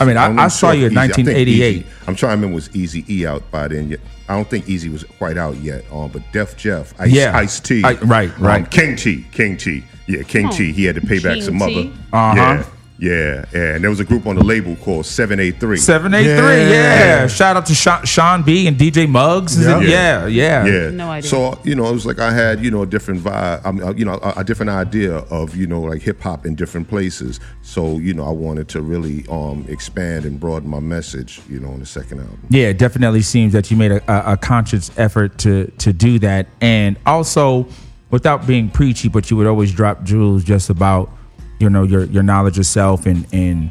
[0.00, 1.76] I mean, I- don't I saw you in Easy- I think 1988.
[1.76, 4.00] Easy- I'm trying to remember was Eazy E out by then yet.
[4.28, 5.84] I don't think Eazy was quite out yet.
[5.92, 7.36] Um, but Def Jeff, Ice, Yeah.
[7.36, 8.62] Ice T, I- right, right.
[8.62, 10.56] Um, King T, King T, yeah, King Oh.
[10.56, 10.72] T.
[10.72, 11.74] He had to pay back King some T.
[11.74, 11.88] mother.
[12.12, 12.34] Uh-huh.
[12.36, 12.64] Yeah,
[12.98, 13.74] yeah, yeah.
[13.74, 15.76] And there was a group on the label called Seven A Three.
[15.76, 16.98] Seven A three, Yeah.
[17.22, 17.26] yeah.
[17.26, 19.58] Shout out to Sean, Sean B and DJ Muggs.
[19.58, 19.80] Yeah.
[19.80, 20.66] Yeah, yeah, yeah.
[20.66, 20.90] Yeah.
[20.90, 21.28] No idea.
[21.30, 23.60] So you know, it was like I had you know a different vibe.
[23.64, 26.46] I mean, uh, you know, a, a different idea of you know like hip hop
[26.46, 27.40] in different places.
[27.62, 31.40] So you know, I wanted to really um, expand and broaden my message.
[31.48, 32.38] You know, on the second album.
[32.50, 36.18] Yeah, it definitely seems that you made a, a, a conscious effort to to do
[36.20, 37.66] that, and also
[38.10, 41.10] without being preachy, but you would always drop jewels just about
[41.58, 43.70] you know your your knowledge of self and and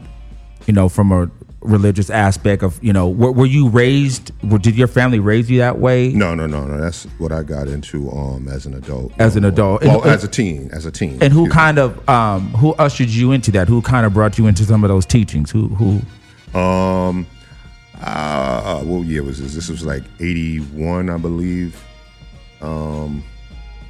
[0.66, 1.30] you know from a
[1.62, 4.32] religious aspect of you know were, were you raised?
[4.44, 6.10] Were, did your family raise you that way?
[6.10, 6.80] No, no, no, no.
[6.80, 9.12] That's what I got into um, as an adult.
[9.20, 9.84] As an adult.
[9.84, 10.70] Well, And- as a teen.
[10.72, 11.14] As a teen.
[11.24, 11.50] And who Excuse me.
[11.52, 13.68] kind of um, who ushered you into that?
[13.68, 15.50] Who kind of brought you into some of those teachings?
[15.52, 16.02] Who who?
[16.60, 17.26] Um,
[18.02, 19.56] uh, what year was this?
[19.56, 21.84] This was like '81, I believe.
[22.62, 23.24] Um,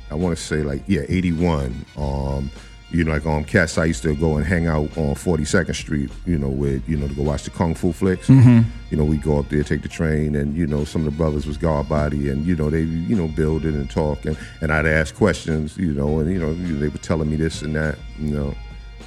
[0.09, 1.85] I want to say like yeah, '81.
[1.97, 2.49] Um,
[2.95, 3.77] you know, like um, cats.
[3.77, 6.09] I used to go and hang out on 42nd Street.
[6.25, 8.27] You know, with you know to go watch the kung fu flicks.
[8.27, 8.65] Mhm.
[8.89, 11.17] You know, we go up there, take the train, and you know, some of the
[11.17, 14.37] brothers was guard body, and you know, they you know build it and talk, and
[14.61, 15.77] and I'd ask questions.
[15.77, 17.97] You know, and you know, they were telling me this and that.
[18.19, 18.55] You know.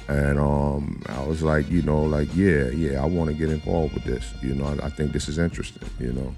[0.07, 3.93] And um, I was like, you know, like, yeah, yeah, I want to get involved
[3.93, 4.33] with this.
[4.41, 5.87] You know, I, I think this is interesting.
[5.99, 6.35] You know,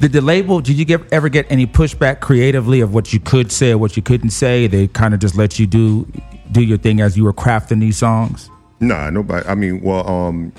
[0.00, 0.60] Did the label?
[0.60, 3.98] Did you get ever get any pushback creatively of what you could say or what
[3.98, 4.66] you couldn't say?
[4.66, 6.10] They kind of just let you do
[6.52, 8.50] do your thing as you were crafting these songs.
[8.80, 9.46] nah, nobody.
[9.46, 10.52] I mean, well, um,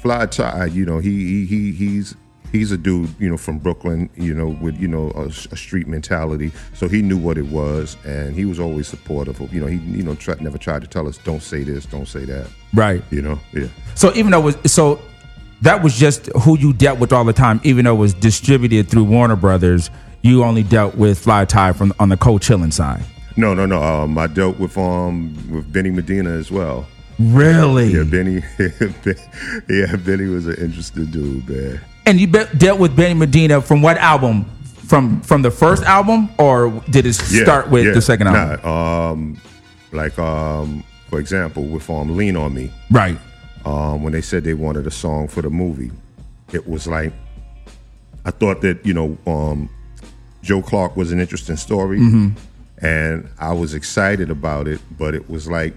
[0.00, 2.14] Fly Ty, you know, he he he he's
[2.52, 5.88] he's a dude, you know, from Brooklyn, you know, with you know a, a street
[5.88, 6.52] mentality.
[6.74, 9.52] So he knew what it was, and he was always supportive of.
[9.52, 12.06] You know, he you know try, never tried to tell us, don't say this, don't
[12.06, 12.48] say that.
[12.72, 13.02] Right.
[13.10, 13.66] You know, yeah.
[13.96, 15.00] So even though it was so
[15.64, 18.88] that was just who you dealt with all the time, even though it was distributed
[18.88, 19.90] through Warner Brothers,
[20.22, 23.02] you only dealt with Fly Ty from on the Cold Chillin' side.
[23.36, 23.82] No, no, no.
[23.82, 26.86] Um, I dealt with um with Benny Medina as well.
[27.18, 27.88] Really?
[27.92, 28.42] Yeah, Benny.
[29.68, 31.80] yeah, Benny was an interesting dude, man.
[32.06, 34.44] And you be- dealt with Benny Medina from what album?
[34.86, 37.92] From from the first album, or did it Yeah, start with yeah.
[37.94, 38.60] the second album?
[38.62, 39.40] Nah, um,
[39.92, 43.16] like um, for example, with um, "Lean on Me," Right.
[43.64, 45.90] Um, when they said they wanted a song for the movie,
[46.52, 47.12] it was like
[48.26, 49.68] I thought that you know um,
[50.42, 52.32] Joe Clark was an interesting story, Mhm.
[52.78, 54.80] and I was excited about it.
[54.98, 55.74] But it was like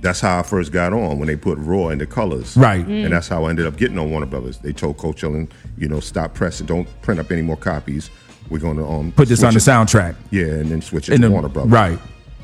[0.00, 2.86] that's how I first got on when they put Raw into colors, Right.
[2.86, 4.58] And that's how I ended up getting on Warner Brothers.
[4.58, 5.48] They told Cold Chillin,
[5.78, 8.10] you know, stop pressing, don't print up any more copies.
[8.50, 10.14] We're going to um, Put this on the it- soundtrack.
[10.30, 11.72] yeah, and then switch it In to the- Warner Brothers.
[11.72, 11.98] right.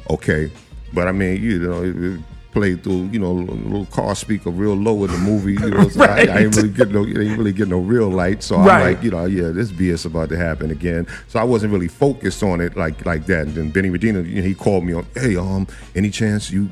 [0.09, 0.51] Okay.
[0.95, 2.21] But I mean, you know, it, it
[2.53, 5.53] played through, you know, a little car speaker real low in the movie.
[5.55, 8.43] You know, so I, I ain't really get no, ain't really get no real light.
[8.43, 8.83] So Right.
[8.83, 11.07] I'm like, you know, yeah, this BS about to happen again.
[11.29, 13.47] So I wasn't really focused on it like like that.
[13.47, 16.69] And then Benny Medina, you know, he called me on, hey, um, any chance you,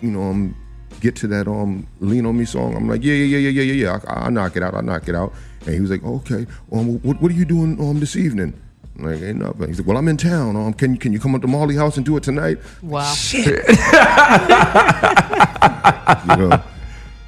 [0.00, 0.56] you know, um,
[1.00, 2.76] get to that um, lean on me song?
[2.76, 4.00] I'm like, yeah, yeah, yeah, yeah, yeah, yeah, yeah.
[4.08, 4.74] I, I'll knock it out.
[4.74, 5.32] I'll knock it out.
[5.66, 8.52] And he was like, okay, um, what, what are you doing um this evening?
[8.98, 9.68] I'm like, ain't nothing.
[9.68, 10.56] He's like, well, I'm in town.
[10.56, 12.58] Um, can can you come up to Marley House and do it tonight?
[12.82, 13.12] Wow.
[13.32, 13.44] you
[16.36, 16.62] know.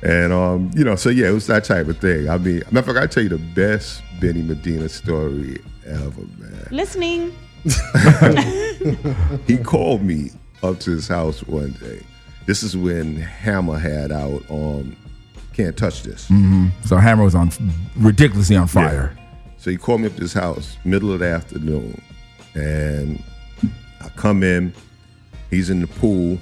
[0.02, 2.28] And um, you know, so yeah, it was that type of thing.
[2.28, 6.68] I mean, matter of fact, I tell you the best Benny Medina story ever, man.
[6.70, 7.34] Listening.
[9.46, 10.30] he called me
[10.62, 12.04] up to his house one day.
[12.46, 14.96] This is when Hammer had out um
[15.52, 16.28] Can't Touch This.
[16.28, 17.50] hmm So Hammer was on
[17.96, 19.12] ridiculously on fire.
[19.16, 19.22] Yeah.
[19.66, 22.00] So he called me up to his house, middle of the afternoon,
[22.54, 23.20] and
[24.00, 24.72] I come in.
[25.50, 26.38] He's in the pool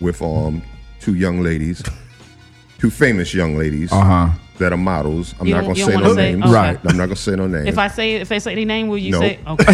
[0.00, 0.60] with um
[0.98, 1.84] two young ladies,
[2.80, 4.30] two famous young ladies Uh-huh.
[4.58, 5.36] that are models.
[5.38, 6.42] I'm You not don't- gonna you say don't no wanna say- names.
[6.46, 6.52] okay.
[6.52, 6.78] Right.
[6.84, 7.68] I'm not gonna say no names.
[7.68, 9.20] If I say if I say any name, will you No.
[9.20, 9.64] say okay?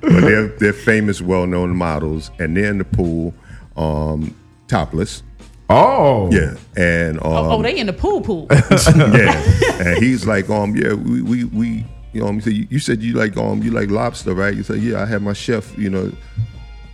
[0.00, 3.32] but they're they're famous, well known models, and they're in the pool,
[3.76, 4.34] um,
[4.66, 5.22] topless.
[5.70, 8.46] Oh, yeah, and um, oh, oh, they in the pool pool.
[8.50, 9.42] yeah,
[9.80, 13.02] and he's like, um, yeah, we we, we you know, he said, you, you said
[13.02, 14.54] you like um, you like lobster, right?
[14.54, 16.12] You said, yeah, I have my chef, you know,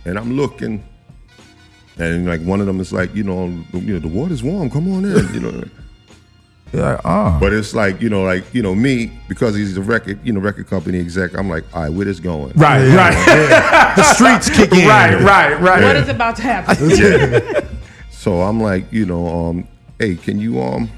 [0.05, 0.83] and I'm looking,
[1.97, 4.91] and like one of them is like, you know, you know, the water's warm, come
[4.93, 5.63] on in, you know.
[6.73, 7.37] Yeah, uh.
[7.37, 10.39] But it's like you know, like you know, me because he's a record, you know,
[10.39, 11.37] record company exec.
[11.37, 12.53] I'm like, all right, where this going?
[12.55, 12.95] Right, Yeah.
[12.95, 13.27] right.
[13.27, 13.95] Yeah.
[13.95, 14.87] The streets kick in.
[14.87, 15.83] Right, right, right.
[15.83, 16.89] What is about to happen?
[16.91, 17.60] Yeah.
[18.21, 20.91] So I'm like, you know, um, hey, can you um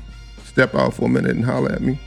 [0.44, 1.98] step out for a minute and holler at me?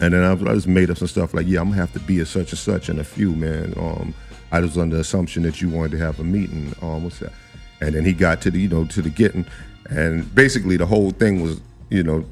[0.00, 2.00] And then I, I just made up some stuff like, yeah, I'm gonna have to
[2.00, 3.72] be at such and such in a few, man.
[3.78, 4.14] Um,
[4.50, 6.74] I was under the assumption that you wanted to have a meeting.
[6.82, 7.32] Um, what's that?
[7.80, 9.46] And then he got to the, you know, to the getting,
[9.88, 12.26] and basically the whole thing was, you know,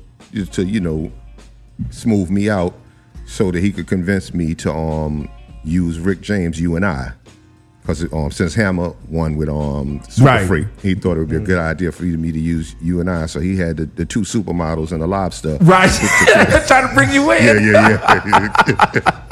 [0.52, 1.10] to you know,
[1.88, 2.74] smooth me out
[3.26, 5.30] so that he could convince me to um
[5.64, 7.12] use Rick James, you and I.
[7.90, 10.46] Because um, since Hammer won with um Super Right.
[10.46, 13.10] Freak, he thought it would be a good idea for me to use you and
[13.10, 13.26] I.
[13.26, 15.56] So he had the, the two supermodels and the lobster.
[15.60, 15.90] Right.
[16.68, 17.64] Trying to bring you in.
[17.64, 19.24] Yeah, yeah, yeah.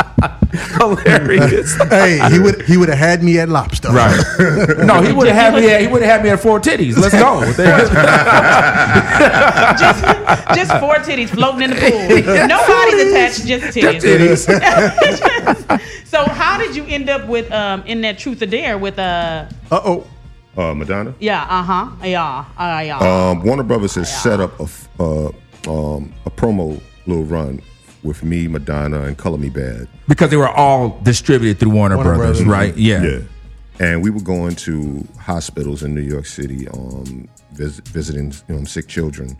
[0.79, 1.77] Hilarious.
[1.91, 3.89] hey, he would he would have had me at lobster.
[3.91, 4.19] Right.
[4.89, 5.69] No, he would have had me.
[5.71, 6.97] At, he would have had me at four titties.
[6.97, 7.41] Let's go.
[9.79, 10.05] just,
[10.55, 12.47] just four titties floating in the pool.
[12.47, 14.47] Nobody's attached, just titties.
[14.47, 18.99] Just so how did you end up with um in that truth or dare with
[18.99, 20.07] uh Uh oh.
[20.57, 21.15] Uh, Madonna.
[21.21, 21.91] Yeah, uh huh.
[22.05, 22.99] Yeah, uh, yeah.
[22.99, 25.27] Um, Warner Brothers has set up a f- uh,
[25.69, 27.61] um, a promo little run
[28.03, 29.89] with me, Madonna, and Color Me Badd.
[30.07, 32.47] Because they were all distributed through Warner, Warner Brothers, Brothers.
[32.47, 32.77] right?
[32.77, 33.03] Yeah.
[33.03, 33.21] Yeah.
[33.81, 38.65] And we were going to hospitals in New York City, um, vis- visiting you know,
[38.65, 39.37] sick children.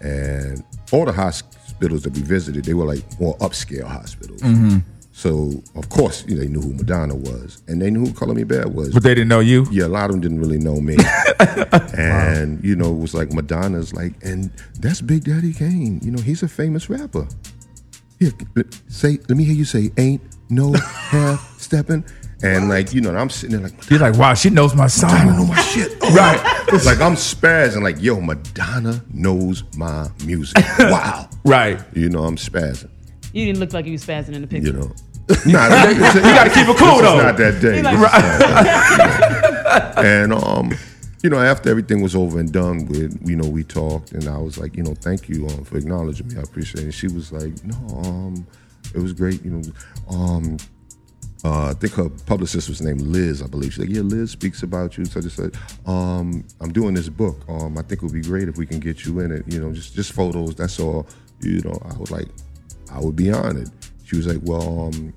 [0.00, 4.40] And all the hospitals that we visited, they were like more upscale hospitals.
[4.40, 4.78] Mm-hmm.
[5.12, 7.60] So, of course, you know, they knew who Madonna was.
[7.66, 8.94] And they knew who Color Me Badd was.
[8.94, 9.66] But they didn't know you.
[9.70, 10.96] Yeah, a lot of them didn't really know me.
[11.98, 15.98] and, you know, it was like Madonna's like, and that's Big Daddy Kane.
[16.04, 17.26] You know, he's a famous rapper.
[18.18, 18.32] Here,
[18.88, 22.04] say, let me hear you say, ain't no half stepping.
[22.42, 24.88] And like, you know, I'm sitting there like, You're like, wow, she knows my I
[24.88, 25.48] don't know song.
[25.48, 25.96] my shit.
[26.02, 26.40] Oh, Right.
[26.68, 30.56] It's like I'm spazzing, like, yo, Madonna knows my music.
[30.78, 31.28] Wow.
[31.44, 31.80] Right.
[31.94, 32.90] You know, I'm spazzing.
[33.32, 34.68] you didn't look like you was spazzing in the picture.
[34.68, 34.92] You know.
[35.46, 37.22] nah, You gotta keep it cool, this is though.
[37.22, 37.76] not that day.
[37.76, 40.22] He like- This is not that day.
[40.22, 40.72] and um,
[41.22, 44.38] you know, after everything was over and done with, you know, we talked, and I
[44.38, 46.36] was like, you know, thank you um, for acknowledging me.
[46.36, 46.92] I appreciate it.
[46.92, 48.46] She was like, no, um,
[48.94, 49.44] it was great.
[49.44, 49.62] You know,
[50.08, 50.56] um,
[51.44, 53.72] uh, I think her publicist was named Liz, I believe.
[53.72, 55.04] She's like, yeah, Liz speaks about you.
[55.04, 55.56] So I just said,
[55.86, 57.40] um, I'm doing this book.
[57.48, 59.44] Um, I think it would be great if we can get you in it.
[59.52, 60.54] You know, just just photos.
[60.54, 61.06] That's all.
[61.40, 62.28] You know, I was like,
[62.92, 63.70] I would be honored.
[64.04, 65.12] She was like, well, um,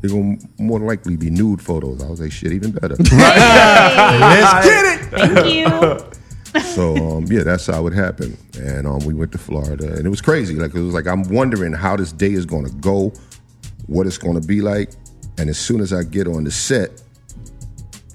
[0.00, 2.02] they're gonna more likely be nude photos.
[2.02, 2.94] I was like, shit, even better.
[2.98, 5.00] Let's get it.
[5.10, 6.60] Thank you.
[6.74, 8.36] so um, yeah, that's how it happened.
[8.58, 10.54] And um, we went to Florida, and it was crazy.
[10.54, 13.12] Like it was like I'm wondering how this day is gonna go,
[13.86, 14.92] what it's gonna be like.
[15.38, 17.02] And as soon as I get on the set,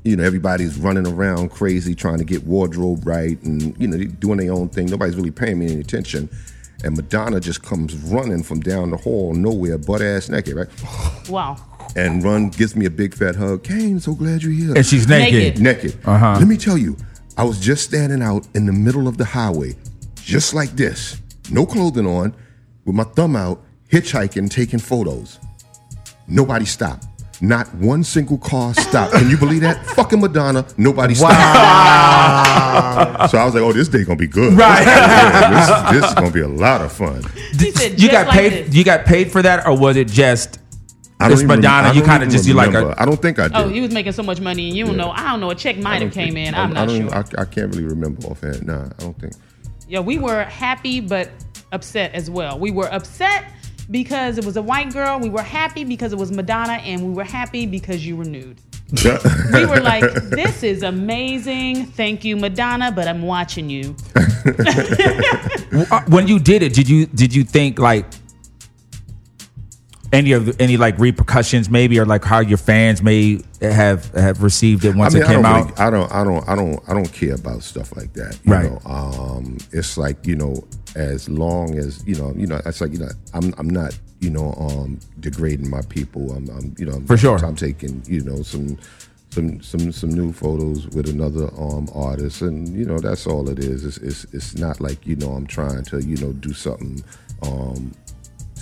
[0.03, 4.39] you know, everybody's running around crazy trying to get wardrobe right, and you know, doing
[4.39, 4.88] their own thing.
[4.88, 6.29] Nobody's really paying me any attention.
[6.84, 11.29] And Madonna just comes running from down the hall, nowhere, butt ass naked, right?
[11.29, 11.55] Wow.
[11.96, 13.64] And run, gives me a big fat hug.
[13.64, 14.74] Kane, so glad you're here.
[14.76, 15.60] And she's naked.
[15.60, 15.62] Naked.
[15.91, 15.98] naked.
[16.06, 16.36] Uh-huh.
[16.39, 16.98] Let me tell you,
[17.38, 19.76] I was just standing out in the middle of the highway,
[20.16, 21.22] just like this,
[21.52, 22.34] no clothing on,
[22.86, 25.39] with my thumb out, hitchhiking, taking photos.
[26.28, 27.06] Nobody stopped.
[27.41, 29.14] Not one single car stopped.
[29.14, 29.86] Can you believe that?
[29.96, 31.34] Fucking Madonna, nobody stopped.
[31.34, 33.28] Wow.
[33.32, 34.54] so I was like, oh, this day gonna be good.
[34.54, 34.84] Right.
[34.94, 37.24] Yeah, this, this is gonna be a lot of fun.
[37.60, 38.68] He said, You got like paid.
[38.68, 38.76] this.
[38.76, 40.60] You got paid for that, or was it just?
[41.24, 42.95] I It's Madonna, I you don't kinda just- you like a- remember.
[43.01, 43.57] I don't think I did.
[43.57, 45.05] Oh, you was making so much money, and you don't Yeah.
[45.05, 45.11] know.
[45.11, 45.49] I don't know.
[45.51, 46.55] A check I might have came think- in.
[46.55, 47.15] I- I'm I not don't sure.
[47.15, 48.65] I, I can't really remember offhand.
[48.67, 49.34] Nah, I don't think.
[49.88, 51.30] yeah, we were happy but
[51.71, 52.59] upset as well.
[52.59, 53.45] We were upset
[53.91, 55.19] because it was a white girl.
[55.19, 58.59] We were happy because it was Madonna, and we were happy because you were nude.
[59.53, 61.88] We were like, "This is amazing.
[61.88, 63.95] Thank you, Madonna." But I'm watching you.
[65.89, 68.05] Uh, when you did it, did you did you think like
[70.14, 74.86] any of any like repercussions maybe, or like how your fans may have have received
[74.86, 75.66] it once I mean, it came I out?
[75.66, 76.11] Really, I don't.
[76.11, 76.49] I don't.
[76.49, 76.89] I don't.
[76.89, 78.39] I don't care about stuff like that.
[78.45, 78.72] You Right.
[78.72, 78.80] Know?
[78.86, 80.64] Um, it's like you know,
[80.95, 83.53] as long as you know, you know, it's like you know, I'm.
[83.57, 83.97] I'm not.
[84.20, 86.32] You know, um, degrading my people.
[86.32, 86.47] I'm.
[86.49, 87.43] I'm you know, For sure.
[87.43, 88.03] I'm taking.
[88.07, 88.78] You know, some.
[89.32, 93.57] Some, some some new photos with another um artist and you know that's all it
[93.57, 97.03] is it's, it's it's not like you know I'm trying to you know do something
[97.41, 97.93] um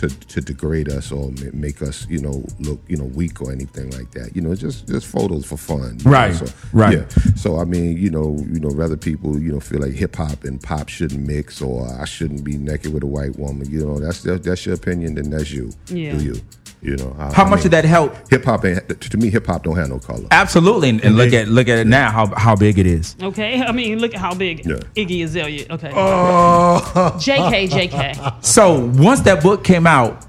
[0.02, 3.92] to, to degrade us or make us, you know, look, you know, weak or anything
[3.92, 4.36] like that.
[4.36, 6.00] You know, just just photos for fun.
[6.04, 6.98] Right, So, right.
[6.98, 7.08] Yeah.
[7.36, 10.44] So I mean, you know, you know, rather people, you know, feel like hip hop
[10.44, 13.70] and pop shouldn't mix or I shouldn't be naked with a white woman.
[13.70, 15.72] You know, that's that, that's your opinion, then that's you.
[15.88, 16.18] Yeah.
[16.18, 16.42] Do you?
[16.82, 17.16] You know.
[17.20, 18.16] I- How I much mean, did that help?
[18.32, 19.30] Hip hop to me.
[19.30, 20.26] Hip hop don't have no color.
[20.32, 23.16] Absolutely, and, and look at look at it now how how big it is.
[23.22, 24.78] Okay, I mean, look at how big Yeah.
[24.96, 25.66] Iggy Azalea.
[25.70, 26.82] Okay, Oh.
[27.20, 28.38] JK, JK.
[28.44, 30.26] So once that book came out,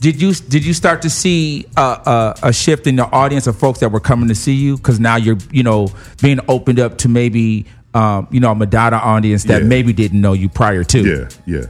[0.00, 3.56] did you did you start to see a, a, a shift in the audience of
[3.56, 4.76] folks that were coming to see you?
[4.76, 5.88] Because now you're you know
[6.20, 9.68] being opened up to maybe um, you know a Madonna audience that Yeah.
[9.68, 11.00] maybe didn't know you prior to.
[11.00, 11.28] Yeah.
[11.46, 11.66] Yeah.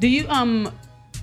[0.00, 0.70] Do you um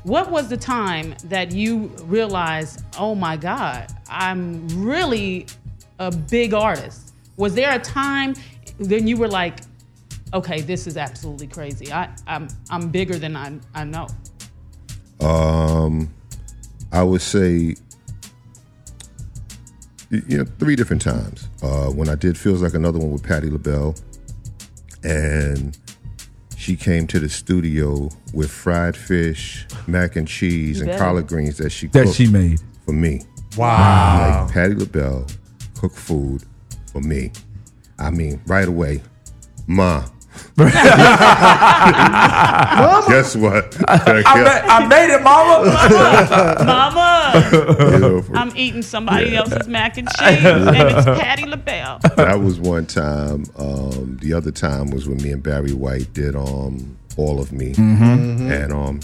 [0.04, 5.48] what was the time that you realized, "Oh my god, I'm really
[6.00, 8.34] a big artist?" Was there a time
[8.80, 9.60] then you were like,
[10.34, 11.92] "Okay, this is absolutely crazy.
[11.92, 14.08] I I'm I'm bigger than I I know."
[15.20, 16.14] Um,
[16.92, 17.76] I would say,
[20.10, 21.50] you know, three different times.
[21.62, 23.96] Uh, when I did feels like another one with Patti LaBelle,
[25.04, 25.78] and
[26.68, 31.70] she came to the studio with fried fish, mac and cheese, and collard greens that
[31.70, 32.60] she That cooked she made.
[32.86, 33.22] for me.
[33.56, 34.42] Wow.
[34.44, 35.26] Like Patti LaBelle
[35.80, 36.44] cooked food
[36.92, 37.32] for me.
[37.98, 39.02] I mean, right away,
[39.66, 40.04] ma,
[43.08, 43.76] Guess what?
[43.88, 45.64] I, ma- I made it, mama.
[46.66, 52.00] Mama, You know, for- I'm eating somebody else's mac and cheese, and it's Patti LaBelle.
[52.16, 53.46] that was one time.
[53.58, 57.74] Um, the other time was when me and Barry White did um, all of me,
[57.78, 59.00] and um,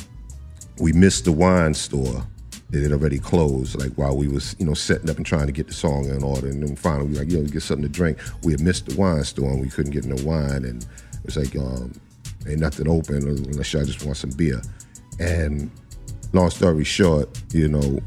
[0.80, 2.24] we missed the wine store.
[2.72, 3.80] It had already closed.
[3.80, 6.24] Like while we was you know setting up and trying to get the song in
[6.24, 8.18] order, and then finally we were like yo get something to drink.
[8.44, 10.86] We had missed the wine store and we couldn't get no wine, and
[11.24, 11.94] it was like um,
[12.48, 14.62] ain't nothing open unless y'all just want some beer.
[15.20, 15.72] And
[16.34, 18.00] long story short, you know,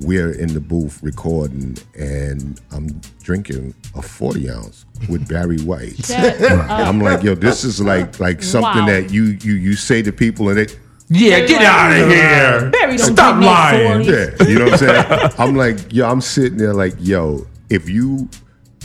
[0.00, 2.88] we're in the booth recording, and I'm
[3.22, 5.96] drinking a 40 ounce with Barry White.
[6.06, 6.40] Shut.
[6.70, 8.86] I'm like, yo, this is like like something Wow.
[8.86, 10.78] that you you you say to people, and it.
[11.14, 12.70] Yeah, get out of here.
[12.70, 14.00] Barry don't Stop lying.
[14.02, 15.30] Yeah, you know what I'm saying?
[15.38, 18.30] I'm like, yo, I'm sitting there like, yo, if you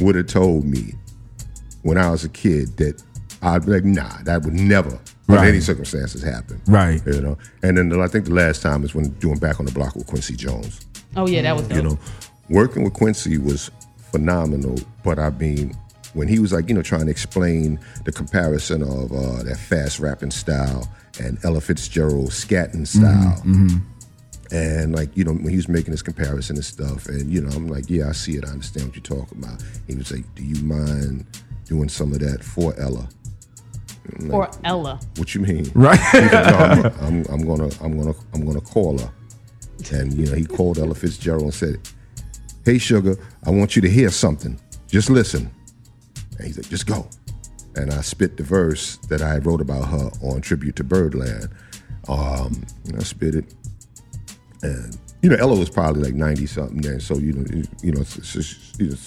[0.01, 0.93] would have told me
[1.84, 3.01] when I was a kid that
[3.56, 5.48] I'd be like, nah, that would never, under Right.
[5.50, 6.62] any circumstances, happen.
[6.68, 7.02] Right.
[7.06, 9.66] You know, and then the, I think the last time is when doing back on
[9.66, 10.82] the block with Quincy Jones.
[11.16, 11.76] Oh yeah, that was dope.
[11.78, 12.00] You know,
[12.50, 13.70] working with Quincy was
[14.12, 15.76] phenomenal, but I mean,
[16.14, 20.00] when he was like, you know, trying to explain the comparison of uh, that fast
[20.00, 20.88] rapping style
[21.20, 23.41] and Ella Fitzgerald scatting style.
[24.50, 27.50] And like, you know, when he was making this comparison and stuff, and you know,
[27.54, 29.62] I'm like, yeah, I see it, I understand what you're talking about.
[29.88, 31.26] He was like, Do you mind
[31.66, 33.10] doing some of that for Ella?
[34.30, 34.99] For Ella.
[35.18, 35.70] What you mean?
[35.74, 35.99] Right.
[36.12, 39.12] Said, no, I'm, I'm, I'm gonna, I'm gonna, I'm gonna call her.
[39.91, 41.80] And you know, he called Ella Fitzgerald and said,
[42.66, 44.60] "Hey, sugar, I want you to hear something.
[44.88, 45.51] Just listen."
[46.38, 47.08] And he said, "Just go."
[47.76, 51.49] And I spit the verse that I wrote about her on tribute to Birdland.
[52.10, 53.53] Um, and I spit it,
[54.64, 56.99] and you know, Ella was probably like ninety something then.
[56.99, 58.03] So you know, you- you know,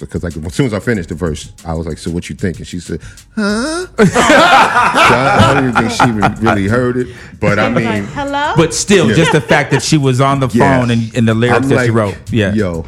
[0.00, 2.34] because like as soon as I finished the verse, I was like, "So what you
[2.36, 3.00] think?" And she said,
[3.36, 7.08] "Huh?" so I, I don't even think she even really heard it,
[7.38, 8.54] but I Like, mean, hello.
[8.56, 9.14] But still, Yeah.
[9.14, 10.80] just the fact that she was on the Yeah.
[10.80, 12.16] phone and, and the lyrics I'm that she wrote.
[12.32, 12.52] Yeah.
[12.54, 12.84] Yo,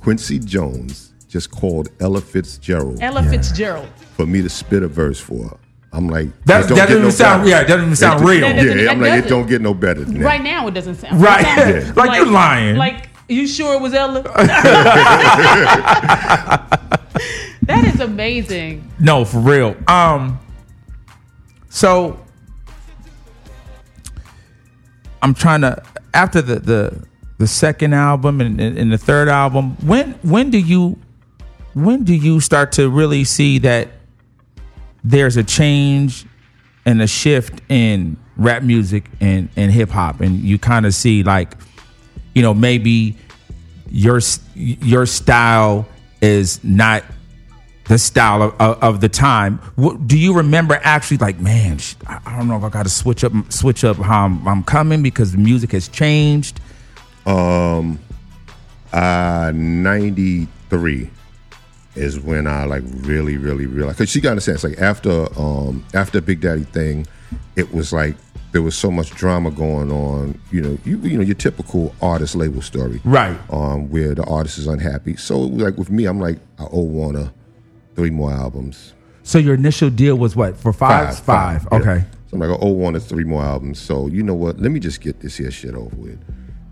[0.00, 3.88] Quincy Jones just called Ella Fitzgerald Ella Fitzgerald.
[4.16, 5.56] for me to spit a verse for her.
[5.96, 7.50] I'm like, That- it don't that doesn't even sound- better.
[7.50, 8.40] yeah, it doesn't sound It- real.
[8.42, 10.24] That doesn't- Yeah, I'm like, it don't get no better than that.
[10.24, 11.40] Right now, it doesn't sound Right.
[11.40, 11.92] it Yeah.
[11.96, 12.76] Like you're lying.
[12.76, 14.22] Like you sure it was Ella?
[17.62, 18.88] that is amazing.
[19.00, 19.74] No, for real.
[19.88, 20.38] Um
[21.68, 22.18] so
[25.22, 25.82] I'm trying to
[26.14, 27.06] after the the
[27.38, 30.98] the second album and, and, and the third album, when when do you
[31.74, 33.88] when do you start to really see that
[35.06, 36.26] there's a change
[36.84, 41.22] and a shift in rap music and, and hip hop and you kind of see
[41.22, 41.54] like
[42.34, 43.16] you know maybe
[43.88, 44.20] your
[44.54, 45.86] your style
[46.20, 47.04] is not
[47.84, 49.58] the style of, of, of the time.
[49.76, 51.78] What, do you remember actually like, man,
[52.08, 55.04] I, don't know if I got to switch up switch up how I'm, I'm coming
[55.04, 56.60] because the music has changed.
[57.26, 58.00] Um,
[58.92, 61.10] uh, 93
[61.96, 63.98] is when I like really, really realized.
[63.98, 67.06] Cause she got a sense like after, um, after Big Daddy thing,
[67.56, 68.14] it was like
[68.52, 70.38] there was so much drama going on.
[70.50, 73.36] You know, you you know your typical artist label story, Right.
[73.50, 75.16] Um, where the artist is unhappy.
[75.16, 77.32] So like with me, I'm like I owe Warner
[77.94, 78.94] three more albums.
[79.22, 81.18] So your initial deal was what for five?
[81.18, 81.66] Five.
[81.70, 81.78] yeah.
[81.78, 82.04] Okay.
[82.28, 83.80] So I'm like, I owe Warner three more albums.
[83.80, 84.58] So you know what?
[84.60, 86.18] Let me just get this here shit over with.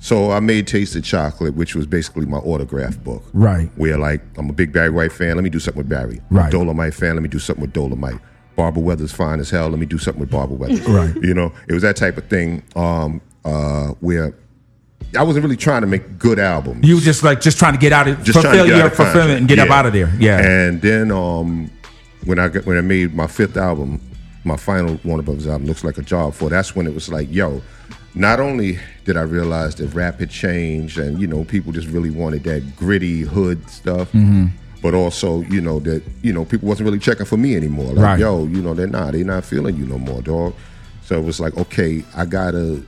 [0.04, 3.22] So I made Taste of Chocolate, which was basically my autograph book.
[3.32, 3.70] Right.
[3.76, 5.34] Where like I'm a big Barry White fan.
[5.34, 6.20] Let me do something with Barry.
[6.28, 6.52] Right.
[6.52, 7.14] Dolemite fan.
[7.14, 8.20] Let me do something with Dolemite.
[8.54, 9.70] Barbara Weathers fine as hell.
[9.70, 10.86] Let me do something with Barbara Weathers.
[10.86, 11.16] Right.
[11.22, 12.62] You know, it was that type of thing.
[12.76, 14.36] Um, uh, where
[15.16, 16.86] I wasn't really trying to make good albums.
[16.86, 19.38] You were just like just trying to get out of Just fulfill your of fulfillment
[19.38, 20.12] and get up out of there.
[20.18, 20.38] Yeah.
[20.38, 21.70] And then um,
[22.26, 24.02] when I got, when I made my fifth album,
[24.44, 26.50] my final Warner Brothers album looks like a job for.
[26.50, 27.62] That's when it was like, yo.
[28.14, 32.10] Not only did I realize that rap had changed, and you know, people just really
[32.10, 34.46] wanted that gritty hood stuff, Mm-hmm.
[34.82, 37.92] but also, you know, that you know, people wasn't really checking for me anymore.
[37.92, 38.18] Like, Right.
[38.20, 40.54] yo, you know, they're not, they're not feeling you no more, dog.
[41.04, 42.82] So it was like, okay, I gotta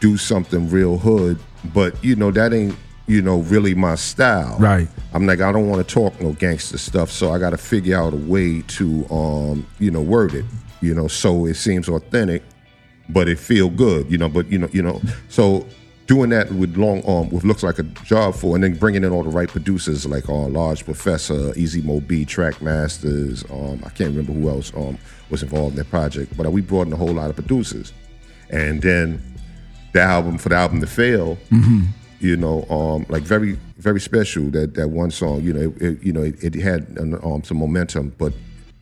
[0.00, 1.38] do something real hood,
[1.74, 2.74] but you know, that ain't,
[3.06, 4.56] you know, really my style.
[4.58, 4.88] Right.
[5.12, 7.98] I'm like, I don't want to talk no gangster stuff, so I got to figure
[7.98, 10.44] out a way to, um, you know, word it,
[10.80, 12.42] you know, so it seems authentic,
[13.12, 14.28] but it feel good, you know.
[14.28, 15.66] But you know, you know, so
[16.06, 19.12] doing that with long um with looks like a job for, and then bringing in
[19.12, 23.90] all the right producers like uh, Large Professor, Easy Mo Bee, Track Masters, um, I
[23.90, 24.98] can't remember who else um
[25.30, 27.92] was involved in that project, but we brought in a whole lot of producers,
[28.50, 29.22] and then
[29.92, 31.36] the album for the album to fail
[32.20, 34.50] you know, um, like very, very special.
[34.50, 37.56] That that one song, you know, it, it- you know, it, it had um, some
[37.56, 38.34] momentum, but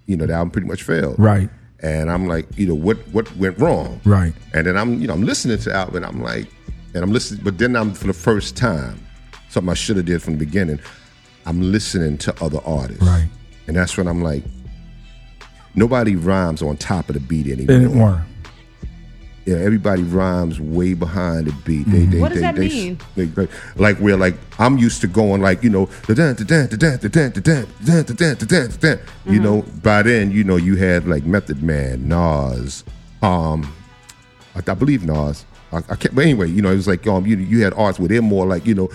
[0.06, 1.16] you know, the album pretty much failed.
[1.18, 1.48] Right.
[1.80, 4.00] And I'm like, you know, what what went wrong?
[4.04, 4.32] Right.
[4.52, 6.04] And then I'm, you know, I'm listening to Alvin.
[6.04, 6.48] I'm like,
[6.94, 9.04] and I'm listening, but then I'm for the first time,
[9.48, 10.80] something I should have did from the beginning.
[11.46, 13.02] I'm listening to other artists.
[13.02, 13.28] Right.
[13.66, 14.42] And that's when I'm like,
[15.74, 17.76] nobody rhymes on top of the beat anymore.
[17.76, 18.26] Anymore.
[19.48, 21.84] Yeah, everybody rhymes way behind the beat.
[21.84, 22.98] They, they, What does they, that they, mean?
[23.16, 26.68] They, like where like I'm used to going like you know the dun the dun
[26.68, 29.00] the dun the dun the dun the dun the dun the dun.
[29.24, 32.84] You know, by then you know you had like Method Man, Nas,
[33.22, 33.74] um,
[34.54, 35.46] I, I believe Nas.
[35.72, 36.14] I, I can't.
[36.14, 38.44] But anyway, you know, it was like um, you you had arts where they're more
[38.44, 38.90] like you know.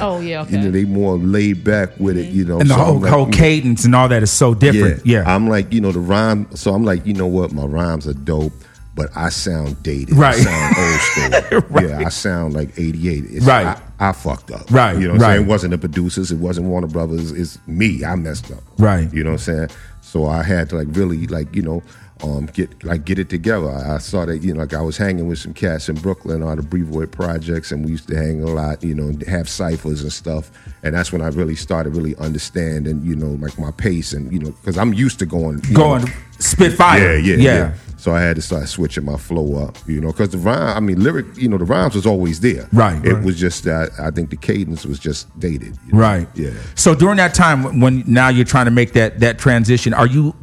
[0.00, 2.26] Oh yeah, You know, they more laid back with it.
[2.26, 2.38] Mm-hmm.
[2.38, 3.32] You know, And the so whole, like, whole mm.
[3.32, 5.06] cadence and all that is so different.
[5.06, 5.24] Yeah.
[5.26, 6.54] I'm like, you know, the rhyme.
[6.54, 7.52] So I'm like, you know what?
[7.52, 8.52] My rhymes are dope,
[8.94, 10.14] but I sound dated.
[10.16, 10.34] Right.
[10.34, 11.64] I sound old school.
[11.70, 11.88] Right.
[11.88, 13.24] Yeah, I sound like 88.
[13.28, 13.66] It's, Right.
[13.66, 14.70] I, I fucked up.
[14.70, 15.30] Right, You know what right.
[15.30, 15.46] I'm saying?
[15.46, 16.30] It wasn't the producers.
[16.30, 17.32] It wasn't Warner Brothers.
[17.32, 18.04] It's me.
[18.04, 18.62] I messed up.
[18.78, 19.12] Right.
[19.12, 19.68] You know what I'm saying?
[20.02, 21.82] So I had to like really like, you know,
[22.22, 23.70] um, get like get it together.
[23.70, 26.56] I I started, you know, like I was hanging with some cats in Brooklyn on
[26.56, 30.12] the Brevoort projects, and we used to hang a lot, you know, have ciphers and
[30.12, 30.50] stuff.
[30.82, 34.38] And that's when I really started really understanding, you know, like my pace and you
[34.38, 37.16] know, because I'm used to going, Going know, spit fire.
[37.16, 37.54] yeah, yeah, Yeah.
[37.54, 40.76] yeah, So I had to start switching my flow up, you know, because the rhyme,
[40.76, 42.68] I mean, lyric, you know, the rhymes was always there.
[42.72, 43.24] Right, It right.
[43.24, 45.76] was just that I think the cadence was just dated.
[45.86, 45.98] you know?
[45.98, 46.28] Right.
[46.34, 46.50] Yeah.
[46.76, 50.34] So during that time when now you're trying to make that that transition, are you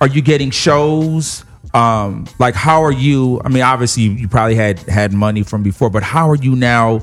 [0.00, 1.44] are you getting shows?
[1.74, 3.40] Um, like how are you?
[3.44, 7.00] I mean, obviously you, probably had had money from before, but how are you now,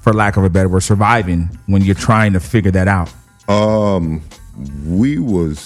[0.00, 3.12] for lack of a better word, surviving when you're trying to figure that out?
[3.48, 4.20] Um,
[4.86, 5.58] we was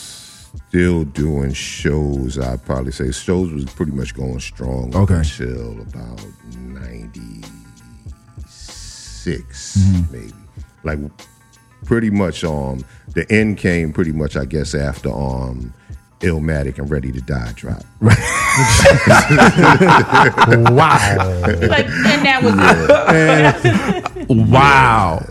[0.69, 2.39] still doing shows.
[2.39, 5.15] I'd probably say shows was pretty much going strong Okay.
[5.17, 6.21] until about
[6.55, 7.43] ninety
[10.13, 10.33] maybe.
[10.85, 10.99] Like
[11.85, 12.85] pretty much um
[13.15, 15.73] the end came pretty much I guess after um
[16.21, 17.85] Illmatic and Ready to Die drop.
[20.49, 21.17] Wow!
[21.45, 22.55] Like, and that was
[24.51, 25.23] wow!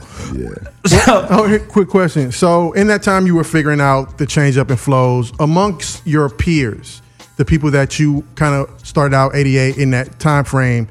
[1.08, 2.32] Oh, here, quick question.
[2.32, 6.30] So, in that time, you were figuring out the change up in flows amongst your
[6.30, 7.02] peers,
[7.38, 10.88] the people that you kind of started out '88 in that time frame.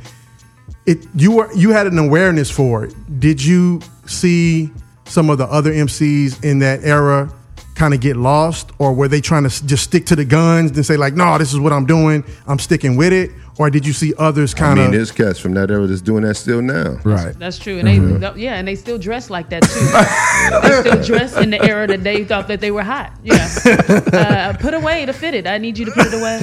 [0.87, 2.95] It you were you had an awareness for it.
[3.21, 4.71] Did you see
[5.05, 7.33] some of the other MCs in that era
[7.75, 10.87] kind of get lost, or were they trying to just stick to the guns and
[10.87, 12.25] say like, "No, this is what I'm doing.
[12.47, 14.79] I'm sticking with it," or did you see others kind of?
[14.79, 15.07] I kind mean, of?
[15.09, 16.99] there's cats from that era that's doing that still now.
[17.05, 17.39] Right.
[17.39, 20.63] That's true, and they yeah, and they still dress like that too.
[20.69, 23.13] they still dress in the era that they thought that they were hot.
[23.23, 23.49] Yeah,
[24.13, 25.47] uh, put away the fitted.
[25.47, 26.43] I need you to put it away.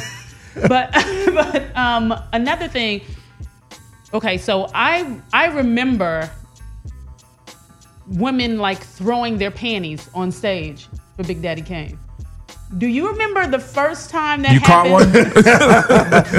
[0.67, 0.91] But
[1.33, 3.01] but um, another thing.
[4.13, 6.29] Okay, so I I remember
[8.07, 10.89] women like throwing their panties on stage
[11.21, 11.97] for Big Daddy Kane.
[12.77, 15.13] Do you remember the first time that You caught happened?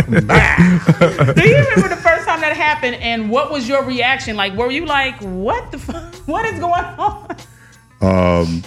[0.09, 1.35] one?
[1.35, 4.35] Do you remember the first time that happened and what was your reaction?
[4.37, 6.15] Like, were you like, what the fuck?
[6.27, 7.37] What is going on?
[8.01, 8.63] Um,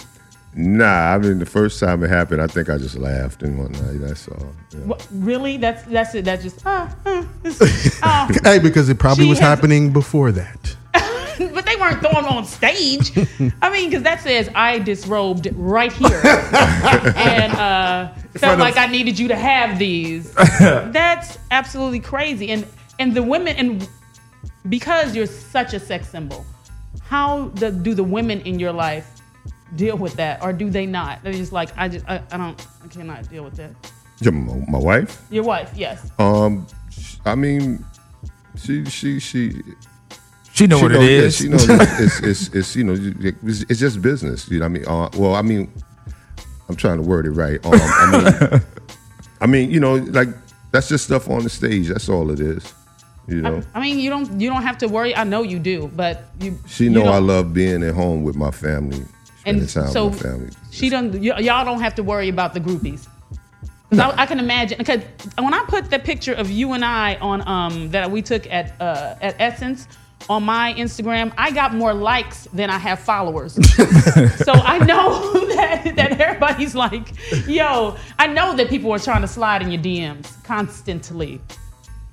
[0.54, 3.98] nah, I mean the first time it happened, I think I just laughed and whatnot.
[4.00, 4.52] That's all.
[4.72, 4.78] Yeah.
[4.80, 5.56] What, really?
[5.56, 6.26] That's that's it.
[6.26, 7.24] That just, uh, uh,
[8.02, 8.28] uh.
[8.44, 10.76] hey, because it probably She was has- happening before that.
[11.54, 13.12] but they weren't throwing on stage.
[13.62, 19.18] I mean, because that says I disrobed right here, and uh, felt like I needed
[19.18, 20.32] you to have these.
[20.60, 22.50] That's absolutely crazy.
[22.50, 22.66] And
[22.98, 23.88] and the women and
[24.68, 26.44] because you're such a sex symbol,
[27.02, 29.20] how the, do the women in your life
[29.76, 31.22] deal with that, or do they not?
[31.22, 33.70] They're just like, I just, I, I don't, I cannot deal with that.
[34.20, 35.22] Yeah, My, my wife.
[35.30, 36.10] Your wife, yes.
[36.18, 36.66] Um,
[37.24, 37.84] I mean,
[38.56, 39.62] she she she.
[40.56, 41.36] She know she what knows- it yeah, is.
[41.36, 42.96] she knows it's, it's, it's, it's you know
[43.44, 44.48] it's, it's just business.
[44.50, 44.86] You know what I mean?
[44.88, 45.70] Uh, well, I mean,
[46.68, 47.64] I'm trying to word it right.
[47.66, 48.10] Um, I
[48.50, 48.62] mean,
[49.42, 50.28] I mean, you know, like
[50.72, 51.88] that's just stuff on the stage.
[51.88, 52.72] That's all it is.
[53.28, 55.14] You know, I mean, you don't, you don't have to worry.
[55.14, 56.58] I know you do, but you.
[56.68, 59.04] she you know I love being at home with my family,
[59.40, 60.50] spending And time so with my family.
[60.70, 61.10] she don't.
[61.12, 63.08] Y- y'all don't have to worry about the groupies.
[63.90, 64.78] Because I, I can imagine.
[64.78, 65.02] Because
[65.38, 68.80] when I put the picture of you and I on um that we took at
[68.80, 69.86] uh, at Essence
[70.28, 73.52] on my Instagram, I got more likes than I have followers.
[74.44, 77.08] so I know that that everybody's like,
[77.46, 77.96] yo.
[78.18, 81.40] I know that people are trying to slide in your DMs constantly.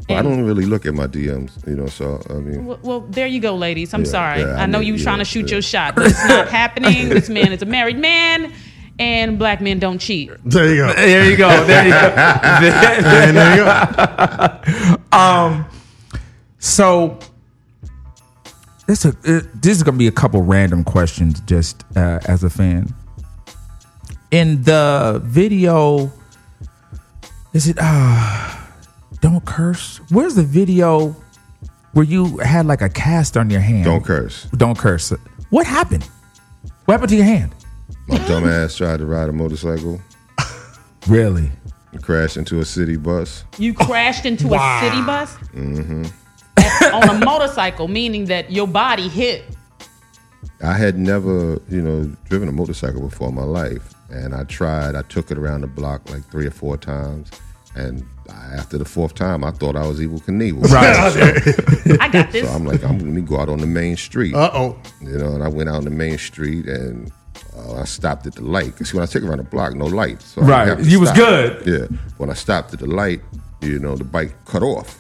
[0.10, 1.88] Well, I don't really look at my DMs, you know.
[1.88, 3.94] So I mean, Well, well, there you go, ladies.
[3.94, 4.42] I'm Yeah, sorry.
[4.42, 5.54] yeah, I I know mean, you yeah, trying to shoot yeah.
[5.56, 7.10] your shot, but it's not happening.
[7.10, 8.52] This man is a married man,
[9.00, 10.30] and black men don't cheat.
[10.44, 10.94] There you go.
[10.94, 11.66] There you go.
[11.66, 11.98] There you go.
[11.98, 15.18] And there you go.
[15.18, 15.66] um,
[16.60, 17.18] so
[18.88, 22.50] this a, it, this is gonna be a couple random questions just uh, as a
[22.50, 22.94] fan.
[24.32, 26.12] in the video,
[27.54, 27.78] is it?
[27.80, 28.56] Uh,
[29.22, 29.98] don't curse.
[30.10, 31.16] Where's the video
[31.94, 33.86] where you had like a cast on your hand?
[33.86, 34.46] Don't curse.
[34.58, 35.14] Don't curse.
[35.50, 36.04] What happened?
[36.86, 37.54] What happened to your hand?
[38.08, 40.02] My dumb ass tried to ride a motorcycle
[41.08, 41.50] Really?
[41.94, 43.44] and crashed into a city bus.
[43.60, 46.04] You crashed into a city bus hmm
[46.58, 49.44] on a motorcycle, meaning that your body hit.
[50.64, 54.96] I had never, you know, driven a motorcycle before in my life, and I tried.
[54.96, 57.32] I took it around the block like three or four times,
[57.76, 58.06] and
[58.54, 60.64] after the fourth time, I thought I was Evel Knievel.
[60.72, 61.98] Right.
[62.02, 62.48] I got this.
[62.48, 64.34] So I'm like, I'm going to go out on the main street.
[64.34, 64.78] Uh oh.
[65.02, 67.12] You know, and I went out on the main street and
[67.58, 68.76] uh, I stopped at the light.
[68.78, 70.22] Cause when I take around the block, no light.
[70.22, 70.68] So Right.
[70.68, 71.66] have to You was good.
[71.66, 71.98] Yeah.
[72.18, 73.22] When I stopped at the light,
[73.62, 74.98] you know, the bike cut off.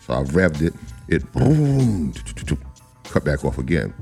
[0.00, 0.74] So I revved it.
[1.08, 2.12] It boom,
[3.04, 3.92] cut back off again.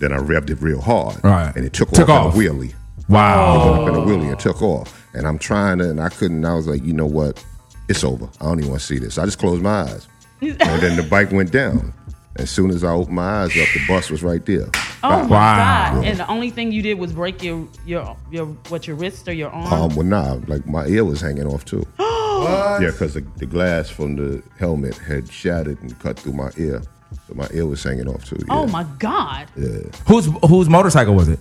[0.00, 1.22] Then I revved it real hard.
[1.24, 1.54] Right.
[1.56, 2.34] And it took, Took off, off.
[2.36, 2.74] in a wheelie.
[3.08, 3.54] Wow.
[3.54, 5.06] It went up in a wheelie and took off.
[5.14, 6.44] And I'm trying to, and I couldn't.
[6.44, 7.44] I was like, you know what?
[7.88, 8.28] It's over.
[8.40, 9.18] I don't even want to see this.
[9.18, 10.06] I just closed my eyes.
[10.40, 11.92] and then the bike went down.
[12.36, 14.66] As soon as I opened my eyes up, the bus was right there.
[15.02, 15.94] Oh my Wow.
[15.94, 16.04] god!
[16.04, 19.32] And the only thing you did was break your your your what your wrist or
[19.32, 19.72] your arm.
[19.90, 21.84] Um, well, nah, like my ear was hanging off too.
[22.42, 26.82] Yeah, because the, the glass from the helmet had shattered and cut through my ear,
[27.26, 28.36] so my ear was hanging off too.
[28.38, 28.44] Yeah.
[28.50, 29.48] Oh my god!
[29.56, 29.78] Yeah.
[30.06, 31.38] Whose whose motorcycle was it?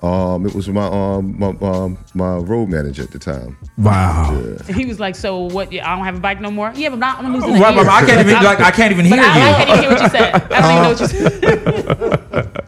[0.00, 3.56] Um, it was my um my um my road manager at the time.
[3.78, 4.32] Wow.
[4.66, 5.68] And he was like, "So what?
[5.72, 6.72] I don't have a bike no more.
[6.74, 7.60] Yeah, but not, I'm losing.
[7.60, 9.90] Right, but I can't even like I can't even hear I, I can't even hear
[9.90, 10.34] what you said.
[10.52, 12.58] I don't even know what you said.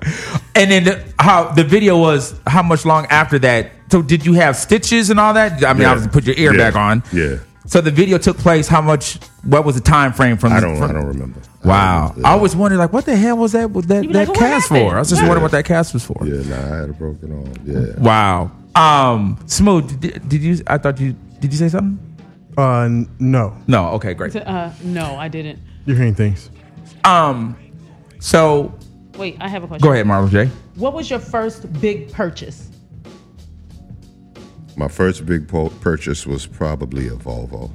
[0.57, 3.73] And then the, how the video was how much long after that?
[3.91, 5.65] So did you have stitches and all that?
[5.65, 5.91] I mean, Yeah.
[5.91, 6.71] obviously put your ear Yeah.
[6.71, 7.03] back on.
[7.13, 7.39] Yeah.
[7.67, 8.69] So the video took place.
[8.69, 9.19] How much?
[9.43, 10.53] What was the time frame from?
[10.53, 11.41] I don't from- I don't remember.
[11.65, 12.13] I Wow.
[12.15, 13.73] don't- I always wondered like, what the hell was that?
[13.73, 14.95] Was that that like, cast for?
[14.95, 15.29] I was just Yeah.
[15.29, 16.17] wondering what that cast was for.
[16.25, 17.53] Yeah, nah, I had a broken arm.
[17.65, 17.99] Yeah.
[17.99, 18.51] Wow.
[18.75, 19.99] Um, smooth.
[20.01, 20.59] Did, did you?
[20.67, 21.15] I thought you.
[21.41, 21.99] Did you say something?
[22.59, 22.89] Uh,
[23.19, 23.55] no.
[23.67, 23.89] No.
[23.93, 24.13] Okay.
[24.15, 24.37] Great.
[24.37, 25.59] Uh, no, I didn't.
[25.87, 26.51] You're hearing things.
[27.05, 27.57] Um.
[28.19, 28.73] So
[29.19, 29.83] Wait, I have a question.
[29.87, 30.51] go ahead, Marlon J.
[30.77, 32.69] What was your first big purchase?
[34.77, 37.71] My first big po- purchase was probably a Volvo.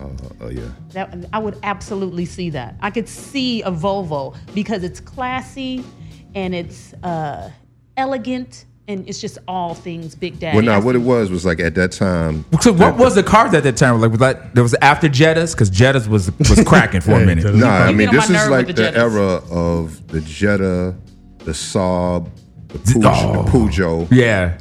[0.00, 0.08] Uh,
[0.40, 0.62] oh yeah.
[0.90, 2.76] That I would absolutely see that.
[2.80, 5.84] I could see a Volvo because it's classy
[6.34, 7.50] and it's uh,
[7.96, 10.56] elegant and it's just all things Big Daddy.
[10.56, 12.44] Well, no, what it was was like at that time.
[12.60, 14.00] So what was the cars at that time?
[14.00, 17.44] Like was that there was after Jettas because Jettas was was cracking for a minute.
[17.44, 17.60] Jettas.
[17.60, 20.94] No, I mean this is like the, the era of the Jetta,
[21.38, 22.30] the Saab,
[22.68, 24.58] the Peugeot, the Peugeot Yeah.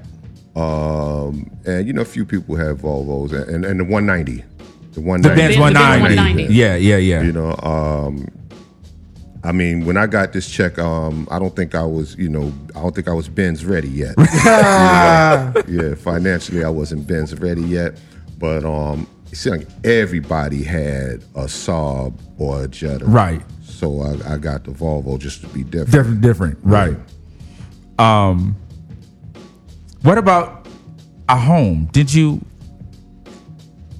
[0.56, 4.44] Um, and you know a few people have Volvos, and, and, and the 190,
[4.94, 5.42] the The 190.
[5.42, 6.16] Benz Benz 190.
[6.16, 6.54] 190.
[6.54, 7.22] Yeah, yeah, yeah.
[7.24, 8.28] You know, um,
[9.44, 12.54] I mean, when I got this check, um, I don't think I was, you know,
[12.76, 14.16] I don't think I was Benz ready yet.
[14.44, 15.90] You know?
[15.90, 18.00] yeah, financially, I wasn't Benz ready yet,
[18.38, 23.42] but um, it seemed like everybody had a Saab or a Jetta, Right.
[23.64, 25.92] So I, I got the Volvo just to be different.
[25.92, 26.60] Different, different.
[26.62, 26.96] Right.
[28.00, 28.56] Um.
[30.04, 30.66] What about
[31.30, 31.86] a home?
[31.92, 32.42] Did you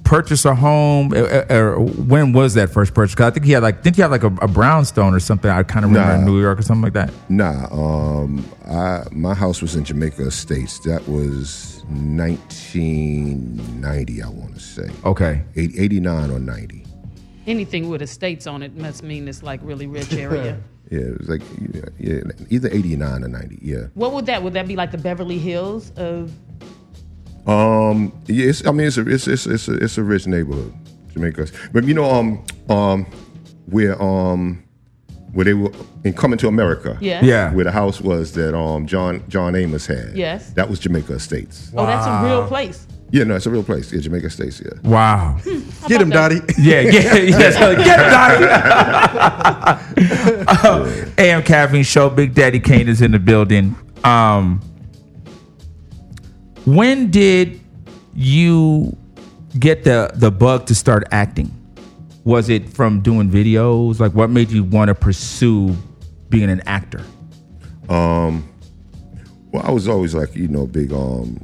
[0.04, 1.12] purchase a home?
[1.14, 3.14] Uh, uh, uh, when was that first purchase?
[3.14, 5.50] 'Cause I think he had like, didn't you have like a, a brownstone or something?
[5.50, 6.18] I kind of remember Nah.
[6.20, 7.10] in New York or something like that.
[7.30, 10.78] Nah, um, I my house was in Jamaica Estates.
[10.80, 14.90] That was 1990, I want to say.
[15.04, 15.42] Okay.
[15.56, 16.84] Eight- 89 or 90.
[17.46, 20.58] Anything with estates on it must mean it's like really rich area.
[20.90, 22.20] Yeah, it was like yeah, yeah,
[22.50, 23.58] either 89 or 90.
[23.62, 23.86] Yeah.
[23.94, 24.42] what would that?
[24.42, 26.32] Would that be like the Beverly Hills of?
[27.46, 28.12] Um.
[28.26, 28.66] Yes.
[28.66, 30.72] I mean, it's a it's it's it's a, it's a rich neighborhood,
[31.12, 31.46] Jamaica.
[31.72, 33.04] But you know, um, um,
[33.66, 34.62] where um,
[35.32, 35.72] where they were
[36.04, 36.96] in coming to America.
[37.00, 37.24] Yes.
[37.24, 37.52] Yeah.
[37.52, 40.12] Where the house was that um John John Amos had.
[40.16, 40.52] Yes.
[40.52, 41.70] That was Jamaica Estates.
[41.76, 42.86] Oh, that's a real place.
[43.10, 43.92] Yeah, no, it's a real place.
[43.92, 44.60] Yeah, Jamaica Estates.
[44.60, 44.72] Yeah.
[44.82, 45.38] Wow.
[45.88, 46.40] Get him, Dottie.
[46.58, 47.50] Yeah, yeah, yeah.
[47.50, 48.10] So get him,
[50.90, 51.12] Dottie.
[51.18, 52.10] AM Caffeine Show.
[52.10, 53.76] Big Daddy Kane is in the building.
[54.02, 54.60] Um,
[56.64, 57.60] when did
[58.14, 58.96] you
[59.58, 61.50] get the the bug to start acting?
[62.24, 64.00] Was it from doing videos?
[64.00, 65.76] Like, what made you want to pursue
[66.30, 67.02] being an actor?
[67.88, 68.48] Um,
[69.52, 71.38] well, I was always like you know big um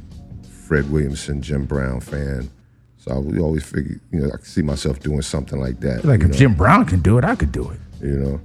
[0.71, 2.49] Fred Williamson, Jim Brown fan.
[2.95, 6.05] So I always figure, you know, I could see myself doing something like that.
[6.05, 6.33] Like, if know?
[6.33, 7.79] Jim Brown can do it, I could do it.
[8.01, 8.41] you know.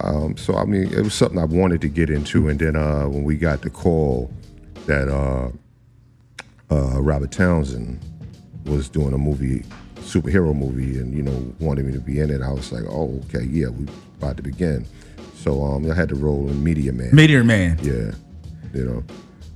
[0.00, 3.04] Um, so I mean, it was something I wanted to get into, and then uh,
[3.04, 4.32] when we got the call
[4.86, 5.50] that uh,
[6.70, 8.00] uh, Robert Townsend
[8.64, 9.62] was doing a movie,
[9.96, 13.20] superhero movie, and you know wanted me to be in it, I was like, oh,
[13.26, 14.86] okay, yeah, we about to begin.
[15.34, 17.14] So um, I had to roll in Meteor Man.
[17.14, 17.78] Meteor Man.
[17.82, 18.12] Yeah,
[18.72, 19.04] you know,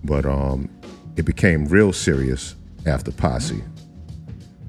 [0.05, 0.69] but um,
[1.17, 2.55] it became real serious
[2.87, 3.63] after Posse.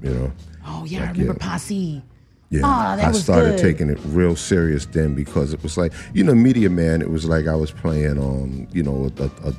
[0.02, 0.32] You know.
[0.66, 1.48] Oh yeah, I remember yeah.
[1.48, 2.02] Posse.
[2.50, 3.60] Yeah, Ah, that I was started good.
[3.60, 7.02] taking it real serious then because it was like, you know, Meteor Man.
[7.02, 9.54] It was like I was playing, um, you know, a, a, a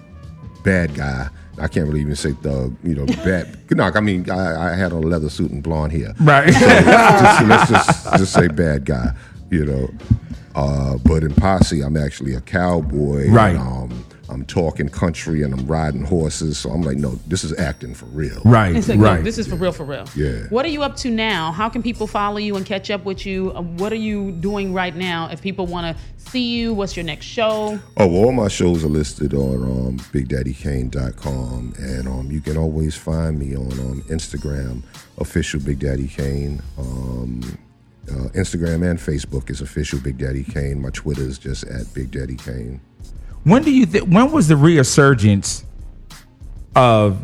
[0.64, 1.28] bad guy.
[1.60, 3.58] I can't really even say thug, you know, bad.
[3.72, 6.14] no, I mean, I, I had on a leather suit and blonde hair.
[6.22, 6.48] Right.
[6.54, 9.14] just, let's just just say bad guy,
[9.50, 9.90] you know.
[10.54, 13.30] Uh, but in Posse, I'm actually a cowboy.
[13.30, 13.56] Right.
[13.56, 13.85] And, um,
[14.30, 16.58] I'm talking country and I'm riding horses.
[16.58, 18.42] So I'm like, no, this is acting for real.
[18.46, 18.76] right.
[18.76, 19.24] It's like, no, right.
[19.24, 20.08] this is for real, for real.
[20.16, 20.44] Yeah.
[20.50, 21.52] What are you up to now?
[21.52, 23.52] How can people follow you and catch up with you?
[23.56, 25.30] Uh, What are you doing right now?
[25.32, 27.80] If people want to see you, what's your next show?
[27.98, 32.96] Oh, well, all my shows are listed on um, BigDaddyKane.com, and um, you can always
[32.96, 34.82] find me on um, Instagram,
[35.18, 36.62] official Big Daddy Kane.
[36.78, 37.42] Um,
[38.10, 40.82] uh, Instagram and Facebook is official Big Daddy Kane.
[40.82, 42.80] My Twitter is just at Big Daddy Kane.
[43.46, 44.10] When do you think?
[44.10, 45.64] When was the resurgence
[46.76, 47.24] of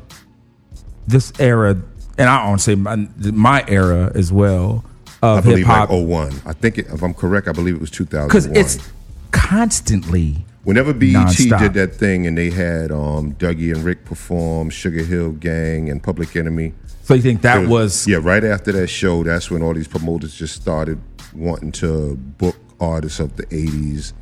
[1.07, 1.82] this era?
[2.17, 4.86] And I want to say my, my era as well
[5.24, 6.41] of hip believe like hop 01.
[6.45, 8.28] I think, it, if I'm correct, I believe it was 2001.
[8.28, 8.88] because it's
[9.32, 11.59] constantly Whenever BET nonstop.
[11.59, 16.03] did that thing and they had um, Dougie and Rick perform, Sugar Hill Gang and
[16.03, 16.74] Public Enemy.
[17.01, 19.88] So you think that There was yeah right after that show that's when all these
[19.88, 21.01] promoters just started
[21.34, 24.13] wanting to book artists of the 80s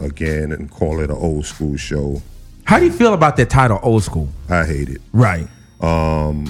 [0.00, 2.20] again and call it an old school show
[2.64, 4.28] How do you feel about that title, old school?
[4.48, 5.48] i hate it Right.
[5.80, 6.46] Um,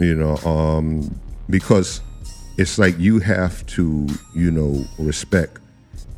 [0.00, 1.14] you know um
[1.48, 2.00] because
[2.58, 5.58] it's like you have to you know respect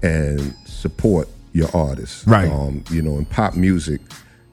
[0.02, 2.50] and support your artists Right.
[2.50, 4.00] um you know in pop music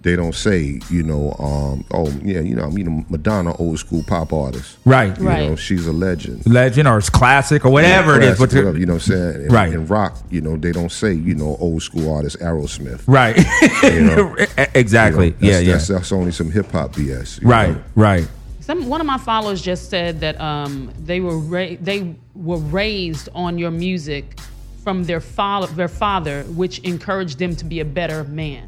[0.02, 4.04] they don't say you know um oh yeah you know you know madonna old school
[4.08, 5.16] pop artist Right.
[5.20, 5.50] you Right.
[5.50, 8.38] know she's a legend Legend or it's classic or whatever it is.
[8.38, 9.46] Classic, But whatever, you know what I'm saying?
[9.46, 9.74] In, Right.
[9.74, 13.04] In rock, you know, they don't say, you know, old school artist Aerosmith.
[13.06, 13.36] right.
[13.84, 14.36] know,
[14.74, 15.28] exactly.
[15.28, 15.52] You know, yeah.
[15.52, 15.74] that's, Yeah.
[15.74, 17.40] That's, that's only some hip hop BS.
[17.44, 17.70] right.
[17.76, 17.84] know?
[17.96, 18.28] Right.
[18.62, 23.30] Some one of my followers just said that um, they were ra- they were raised
[23.36, 24.40] on your music
[24.84, 28.68] from their father, their father, which encouraged them to be a better man.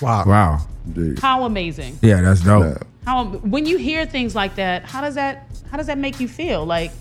[0.00, 0.24] Wow.
[0.26, 0.66] Wow.
[0.92, 1.18] Dude.
[1.18, 1.98] How amazing!
[2.02, 2.22] Yeah.
[2.22, 2.64] That's dope.
[2.64, 2.82] Yeah.
[3.04, 6.28] How when you hear things like that, how does that how does that make you
[6.28, 6.64] feel?
[6.64, 6.92] Like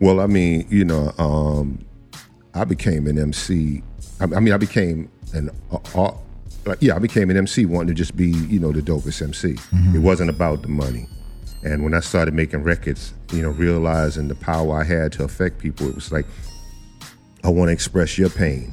[0.00, 1.84] Well, I mean, you know, um,
[2.54, 3.82] I became an MC.
[4.20, 6.12] I, I mean, I became an uh, uh,
[6.64, 9.56] like, yeah, I became an MC wanting to just be, you know, the dopest MC.
[9.94, 11.08] It wasn't about the money.
[11.64, 15.58] And when I started making records, you know, realizing the power I had to affect
[15.58, 16.26] people, it was like,
[17.42, 18.72] I want to express your pain.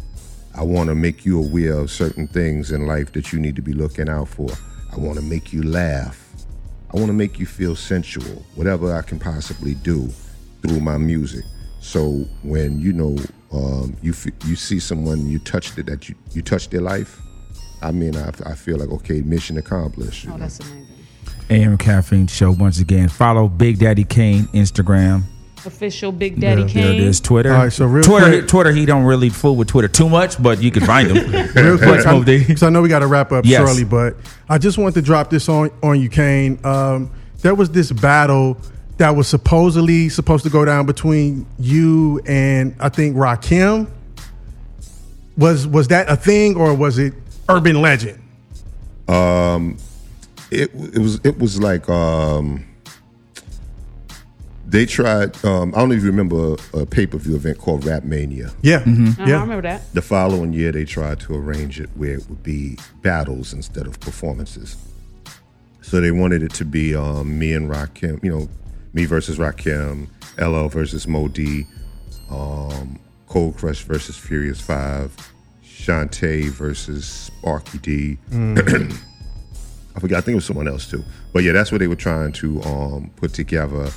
[0.57, 3.61] I want to make you aware of certain things in life that you need to
[3.61, 4.49] be looking out for.
[4.91, 6.21] I want to make you laugh.
[6.93, 10.07] I want to make you feel sensual, whatever I can possibly do
[10.61, 11.43] through my music.
[11.81, 13.17] So when you know
[13.51, 17.21] um, you f- you see someone you touched it that you you touched their life,
[17.81, 20.23] I mean I, I feel like okay, mission accomplished.
[20.23, 20.39] you oh, know?
[20.39, 20.87] that's amazing.
[21.49, 23.09] AM Caffeine Show once again.
[23.09, 25.23] Follow Big Daddy Kane Instagram.
[25.65, 26.83] Official Big Daddy Yeah, Kane.
[26.83, 27.19] There it is.
[27.19, 27.51] Twitter.
[27.53, 28.27] All right, so real Twitter.
[28.29, 28.71] quick- Twitter.
[28.71, 31.15] He don't really fool with Twitter too much, but you can find him.
[31.55, 33.59] Real quick, Let's because I know we got to wrap up Yes.
[33.65, 34.15] shortly, but
[34.49, 36.59] I just want to drop this on on you, Kane.
[36.63, 37.11] Um,
[37.41, 38.57] there was this battle
[38.97, 43.87] that was supposedly supposed to go down between you and I think Rakim.
[45.37, 47.13] Was was that a thing or was it
[47.49, 48.19] urban legend?
[49.07, 49.77] Um,
[50.49, 52.65] it it was it was like um
[54.75, 58.51] they tried um I don't even remember a pay per view event called Rap Mania.
[58.61, 59.93] Yeah, Uh-huh, I remember that.
[59.93, 63.99] The following year they tried to arrange it where it would be battles instead of
[64.01, 64.75] performances.
[65.81, 68.49] So they wanted it to be um, me and Rakim, you know,
[68.93, 70.07] me versus Rakim,
[70.39, 71.65] LL versus Moe Dee,
[72.29, 75.15] um, Cold Crush versus Furious Five,
[75.63, 78.17] Shante versus Sparky D.
[79.95, 80.17] I forgot.
[80.17, 81.03] I think it was someone else too.
[81.31, 83.89] But yeah, that's what they were trying to um, put together.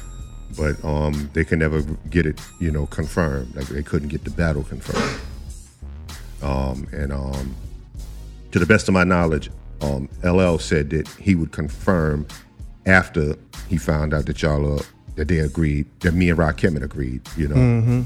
[0.56, 3.54] But um, they could never get it, you know, confirmed.
[3.54, 5.20] Like they couldn't get the battle confirmed.
[6.42, 7.54] Um, and um,
[8.52, 9.50] to the best of my knowledge,
[9.82, 12.26] um, LL said that he would confirm
[12.86, 13.34] after
[13.68, 14.82] he found out that y'all uh,
[15.16, 17.22] that they agreed that me and Rakim agreed.
[17.36, 18.04] You know,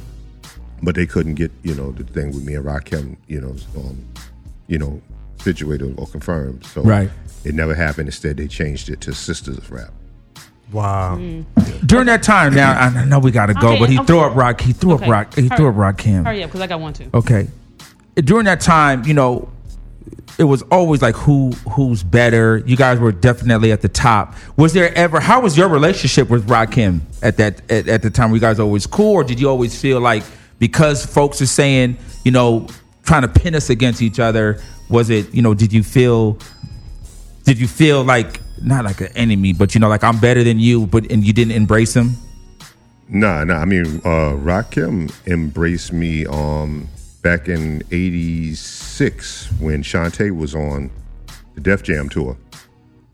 [0.82, 3.16] but they couldn't get you know the thing with me and Rakim.
[3.28, 4.04] You know, um,
[4.66, 5.00] you know,
[5.38, 6.64] situated or confirmed.
[6.66, 7.10] So Right.
[7.44, 8.08] it never happened.
[8.08, 9.92] Instead, they changed it to Sisters of Rap.
[10.72, 11.16] Wow.
[11.16, 11.44] Mm.
[11.86, 14.06] During that time, now I know we got to go, Okay, but he okay.
[14.06, 14.60] threw up rock.
[14.60, 15.04] He threw Okay.
[15.04, 15.34] up rock.
[15.34, 16.24] He Hurry- threw up rock Kim.
[16.24, 17.08] Hurry up, because I got one too.
[17.12, 17.48] Okay.
[18.16, 19.48] During that time, you know,
[20.38, 22.62] it was always like who who's better.
[22.66, 24.34] You guys were definitely at the top.
[24.56, 25.20] Was there ever?
[25.20, 28.30] How was your relationship with Rakim at that at, at the time?
[28.30, 30.22] Were you guys always cool, or did you always feel like
[30.58, 32.66] because folks are saying, you know,
[33.02, 34.58] trying to pin us against each other?
[34.88, 36.38] Was it, you know, did you feel?
[37.44, 40.58] Did you feel like not like an enemy, but you know, like I'm better than
[40.58, 42.16] you, but and you didn't embrace him.
[43.08, 43.56] Nah, nah.
[43.58, 46.88] I mean, uh, Rakim embraced me um,
[47.22, 50.90] back in '86 when Shante was on
[51.54, 52.36] the Def Jam tour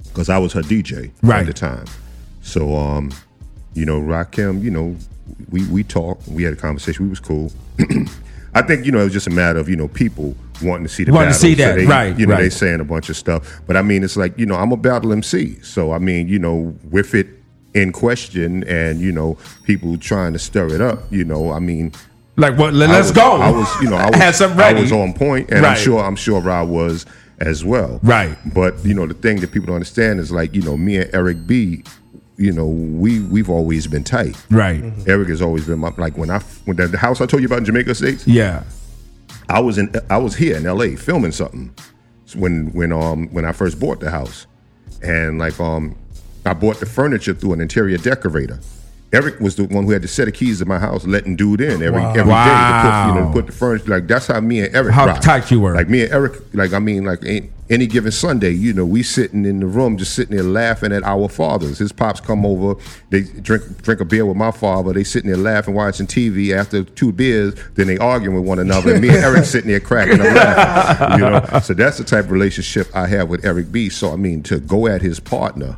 [0.04, 1.40] because I was her DJ Right.
[1.40, 1.86] at the time.
[2.42, 3.12] So, um,
[3.74, 4.96] you know, Rakim, you know,
[5.50, 7.52] we we talked, we had a conversation, we was cool.
[8.54, 10.88] I think you know it was just a matter of you know people wanting to
[10.92, 12.40] see the Wanting to see that, they, right, You know, right.
[12.42, 14.76] they saying a bunch of stuff, but I mean, it's like you know, I'm a
[14.76, 17.28] battle MC, so I mean, you know, with it
[17.74, 21.92] in question and you know people trying to stir it up, you know, I mean,
[22.36, 22.72] Like, what?
[22.74, 23.32] Let, I us was- go.
[23.40, 25.76] I was, you know, I was, had something I was on point, and Right.
[25.76, 27.04] I'm sure, I'm sure Rob was
[27.40, 28.00] as well.
[28.02, 28.36] Right.
[28.52, 31.14] But you know, the thing that people don't understand is like, you know, me and
[31.14, 31.84] Eric B,
[32.38, 34.36] you know, we we've always been tight.
[34.48, 34.82] Right.
[35.06, 37.46] Eric has always been my like when I when the, the house I told you
[37.48, 38.26] about in Jamaica Estates.
[38.26, 38.62] Yeah.
[39.48, 40.94] I was in I was here in L.A.
[40.96, 41.74] filming something
[42.36, 44.46] when when um when I first bought the house,
[45.02, 45.96] and like um
[46.46, 48.60] I bought the furniture through an interior decorator.
[49.12, 51.60] Eric was the one who had the set of keys to my house, letting dude
[51.62, 53.90] in every every day to put you know to put the furniture.
[53.90, 54.92] Like that's how me and Eric.
[54.94, 55.20] How rock.
[55.22, 55.74] tight you were.
[55.74, 56.34] Like me and Eric.
[56.54, 59.98] Like I mean, like ain't- any given Sunday, you know, we sitting in the room,
[59.98, 61.78] just sitting there laughing at our fathers.
[61.78, 64.92] His pops come over, they drink drink a beer with my father.
[64.92, 66.52] They sitting there laughing, watching TV.
[66.56, 68.92] After two beers, then they arguing with one another.
[68.92, 71.18] And me and Eric sitting there cracking up laughing.
[71.18, 73.88] You know, so that's the type of relationship I have with Eric B.
[73.90, 75.76] So I mean, to go at his partner.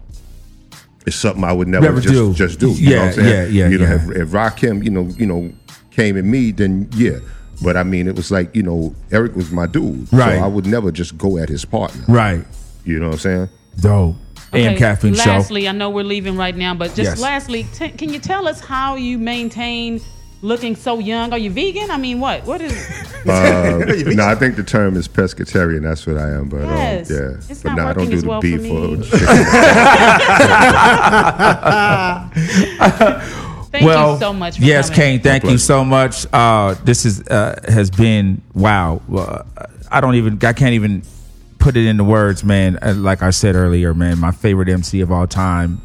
[1.07, 2.34] is something I would never, Never just do.
[2.34, 2.70] just do.
[2.72, 3.55] You know Yeah, what I'm saying?
[3.55, 3.95] yeah, yeah, You know, yeah.
[3.95, 5.53] if, if Rakim, you know, you know,
[5.91, 7.18] came at me, then yeah.
[7.63, 10.39] But I mean, it was like you know, Eric was my dude, Right.
[10.39, 12.05] so I would never just go at his partner.
[12.09, 12.45] Right.
[12.85, 13.49] You know what I'm saying?
[13.81, 14.17] Dope.
[14.53, 15.31] AM Caffeine Show.
[15.31, 17.21] lastly, I know we're leaving right now, but just Yes.
[17.21, 20.01] lastly, t- can you tell us how you maintain
[20.43, 21.33] looking so young?
[21.33, 21.91] Are you vegan?
[21.91, 22.45] I mean, what?
[22.47, 22.73] What is?
[23.29, 23.85] Uh,
[24.15, 25.83] no, I think the term is pescatarian.
[25.83, 26.49] That's what I am.
[26.49, 27.11] But Yes.
[27.11, 28.71] um, yeah, It's but not no, I don't do the well for beef me.
[28.71, 29.37] or chicken.
[33.71, 34.59] Thank well, you so much.
[34.59, 35.01] For yes, coming.
[35.01, 35.21] Kane.
[35.21, 36.27] Thank you so much.
[36.33, 39.01] Uh, this is uh, has been wow.
[39.14, 39.43] Uh,
[39.91, 40.45] I don't even.
[40.45, 41.03] I can't even
[41.59, 42.79] put it into words, man.
[42.83, 45.81] Uh, Like I said earlier, man, my favorite MC of all time,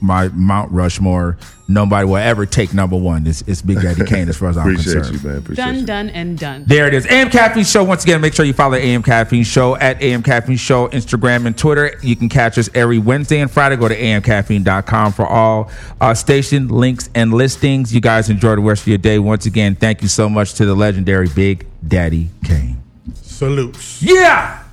[0.00, 1.36] my Mount Rushmore.
[1.70, 3.26] Nobody will ever take number one.
[3.26, 5.22] It's, it's Big Daddy Kane, as far as I'm Appreciate concerned.
[5.22, 5.38] you, man.
[5.38, 5.84] Appreciate Done, you.
[5.86, 6.64] done, and done.
[6.66, 7.04] There it is.
[7.06, 7.84] AM Caffeine Show.
[7.84, 11.58] Once again, make sure you follow AM Caffeine Show at AM Caffeine Show, Instagram and
[11.58, 11.98] Twitter.
[12.02, 13.76] You can catch us every Wednesday and Friday.
[13.76, 15.70] Go to amcaffeine.com for all
[16.00, 17.94] uh, station links and listings.
[17.94, 19.18] You guys enjoy the rest of your day.
[19.18, 22.80] Once again, thank you so much to the legendary Big Daddy Kane.
[23.14, 24.02] Salutes.
[24.02, 24.64] Yeah!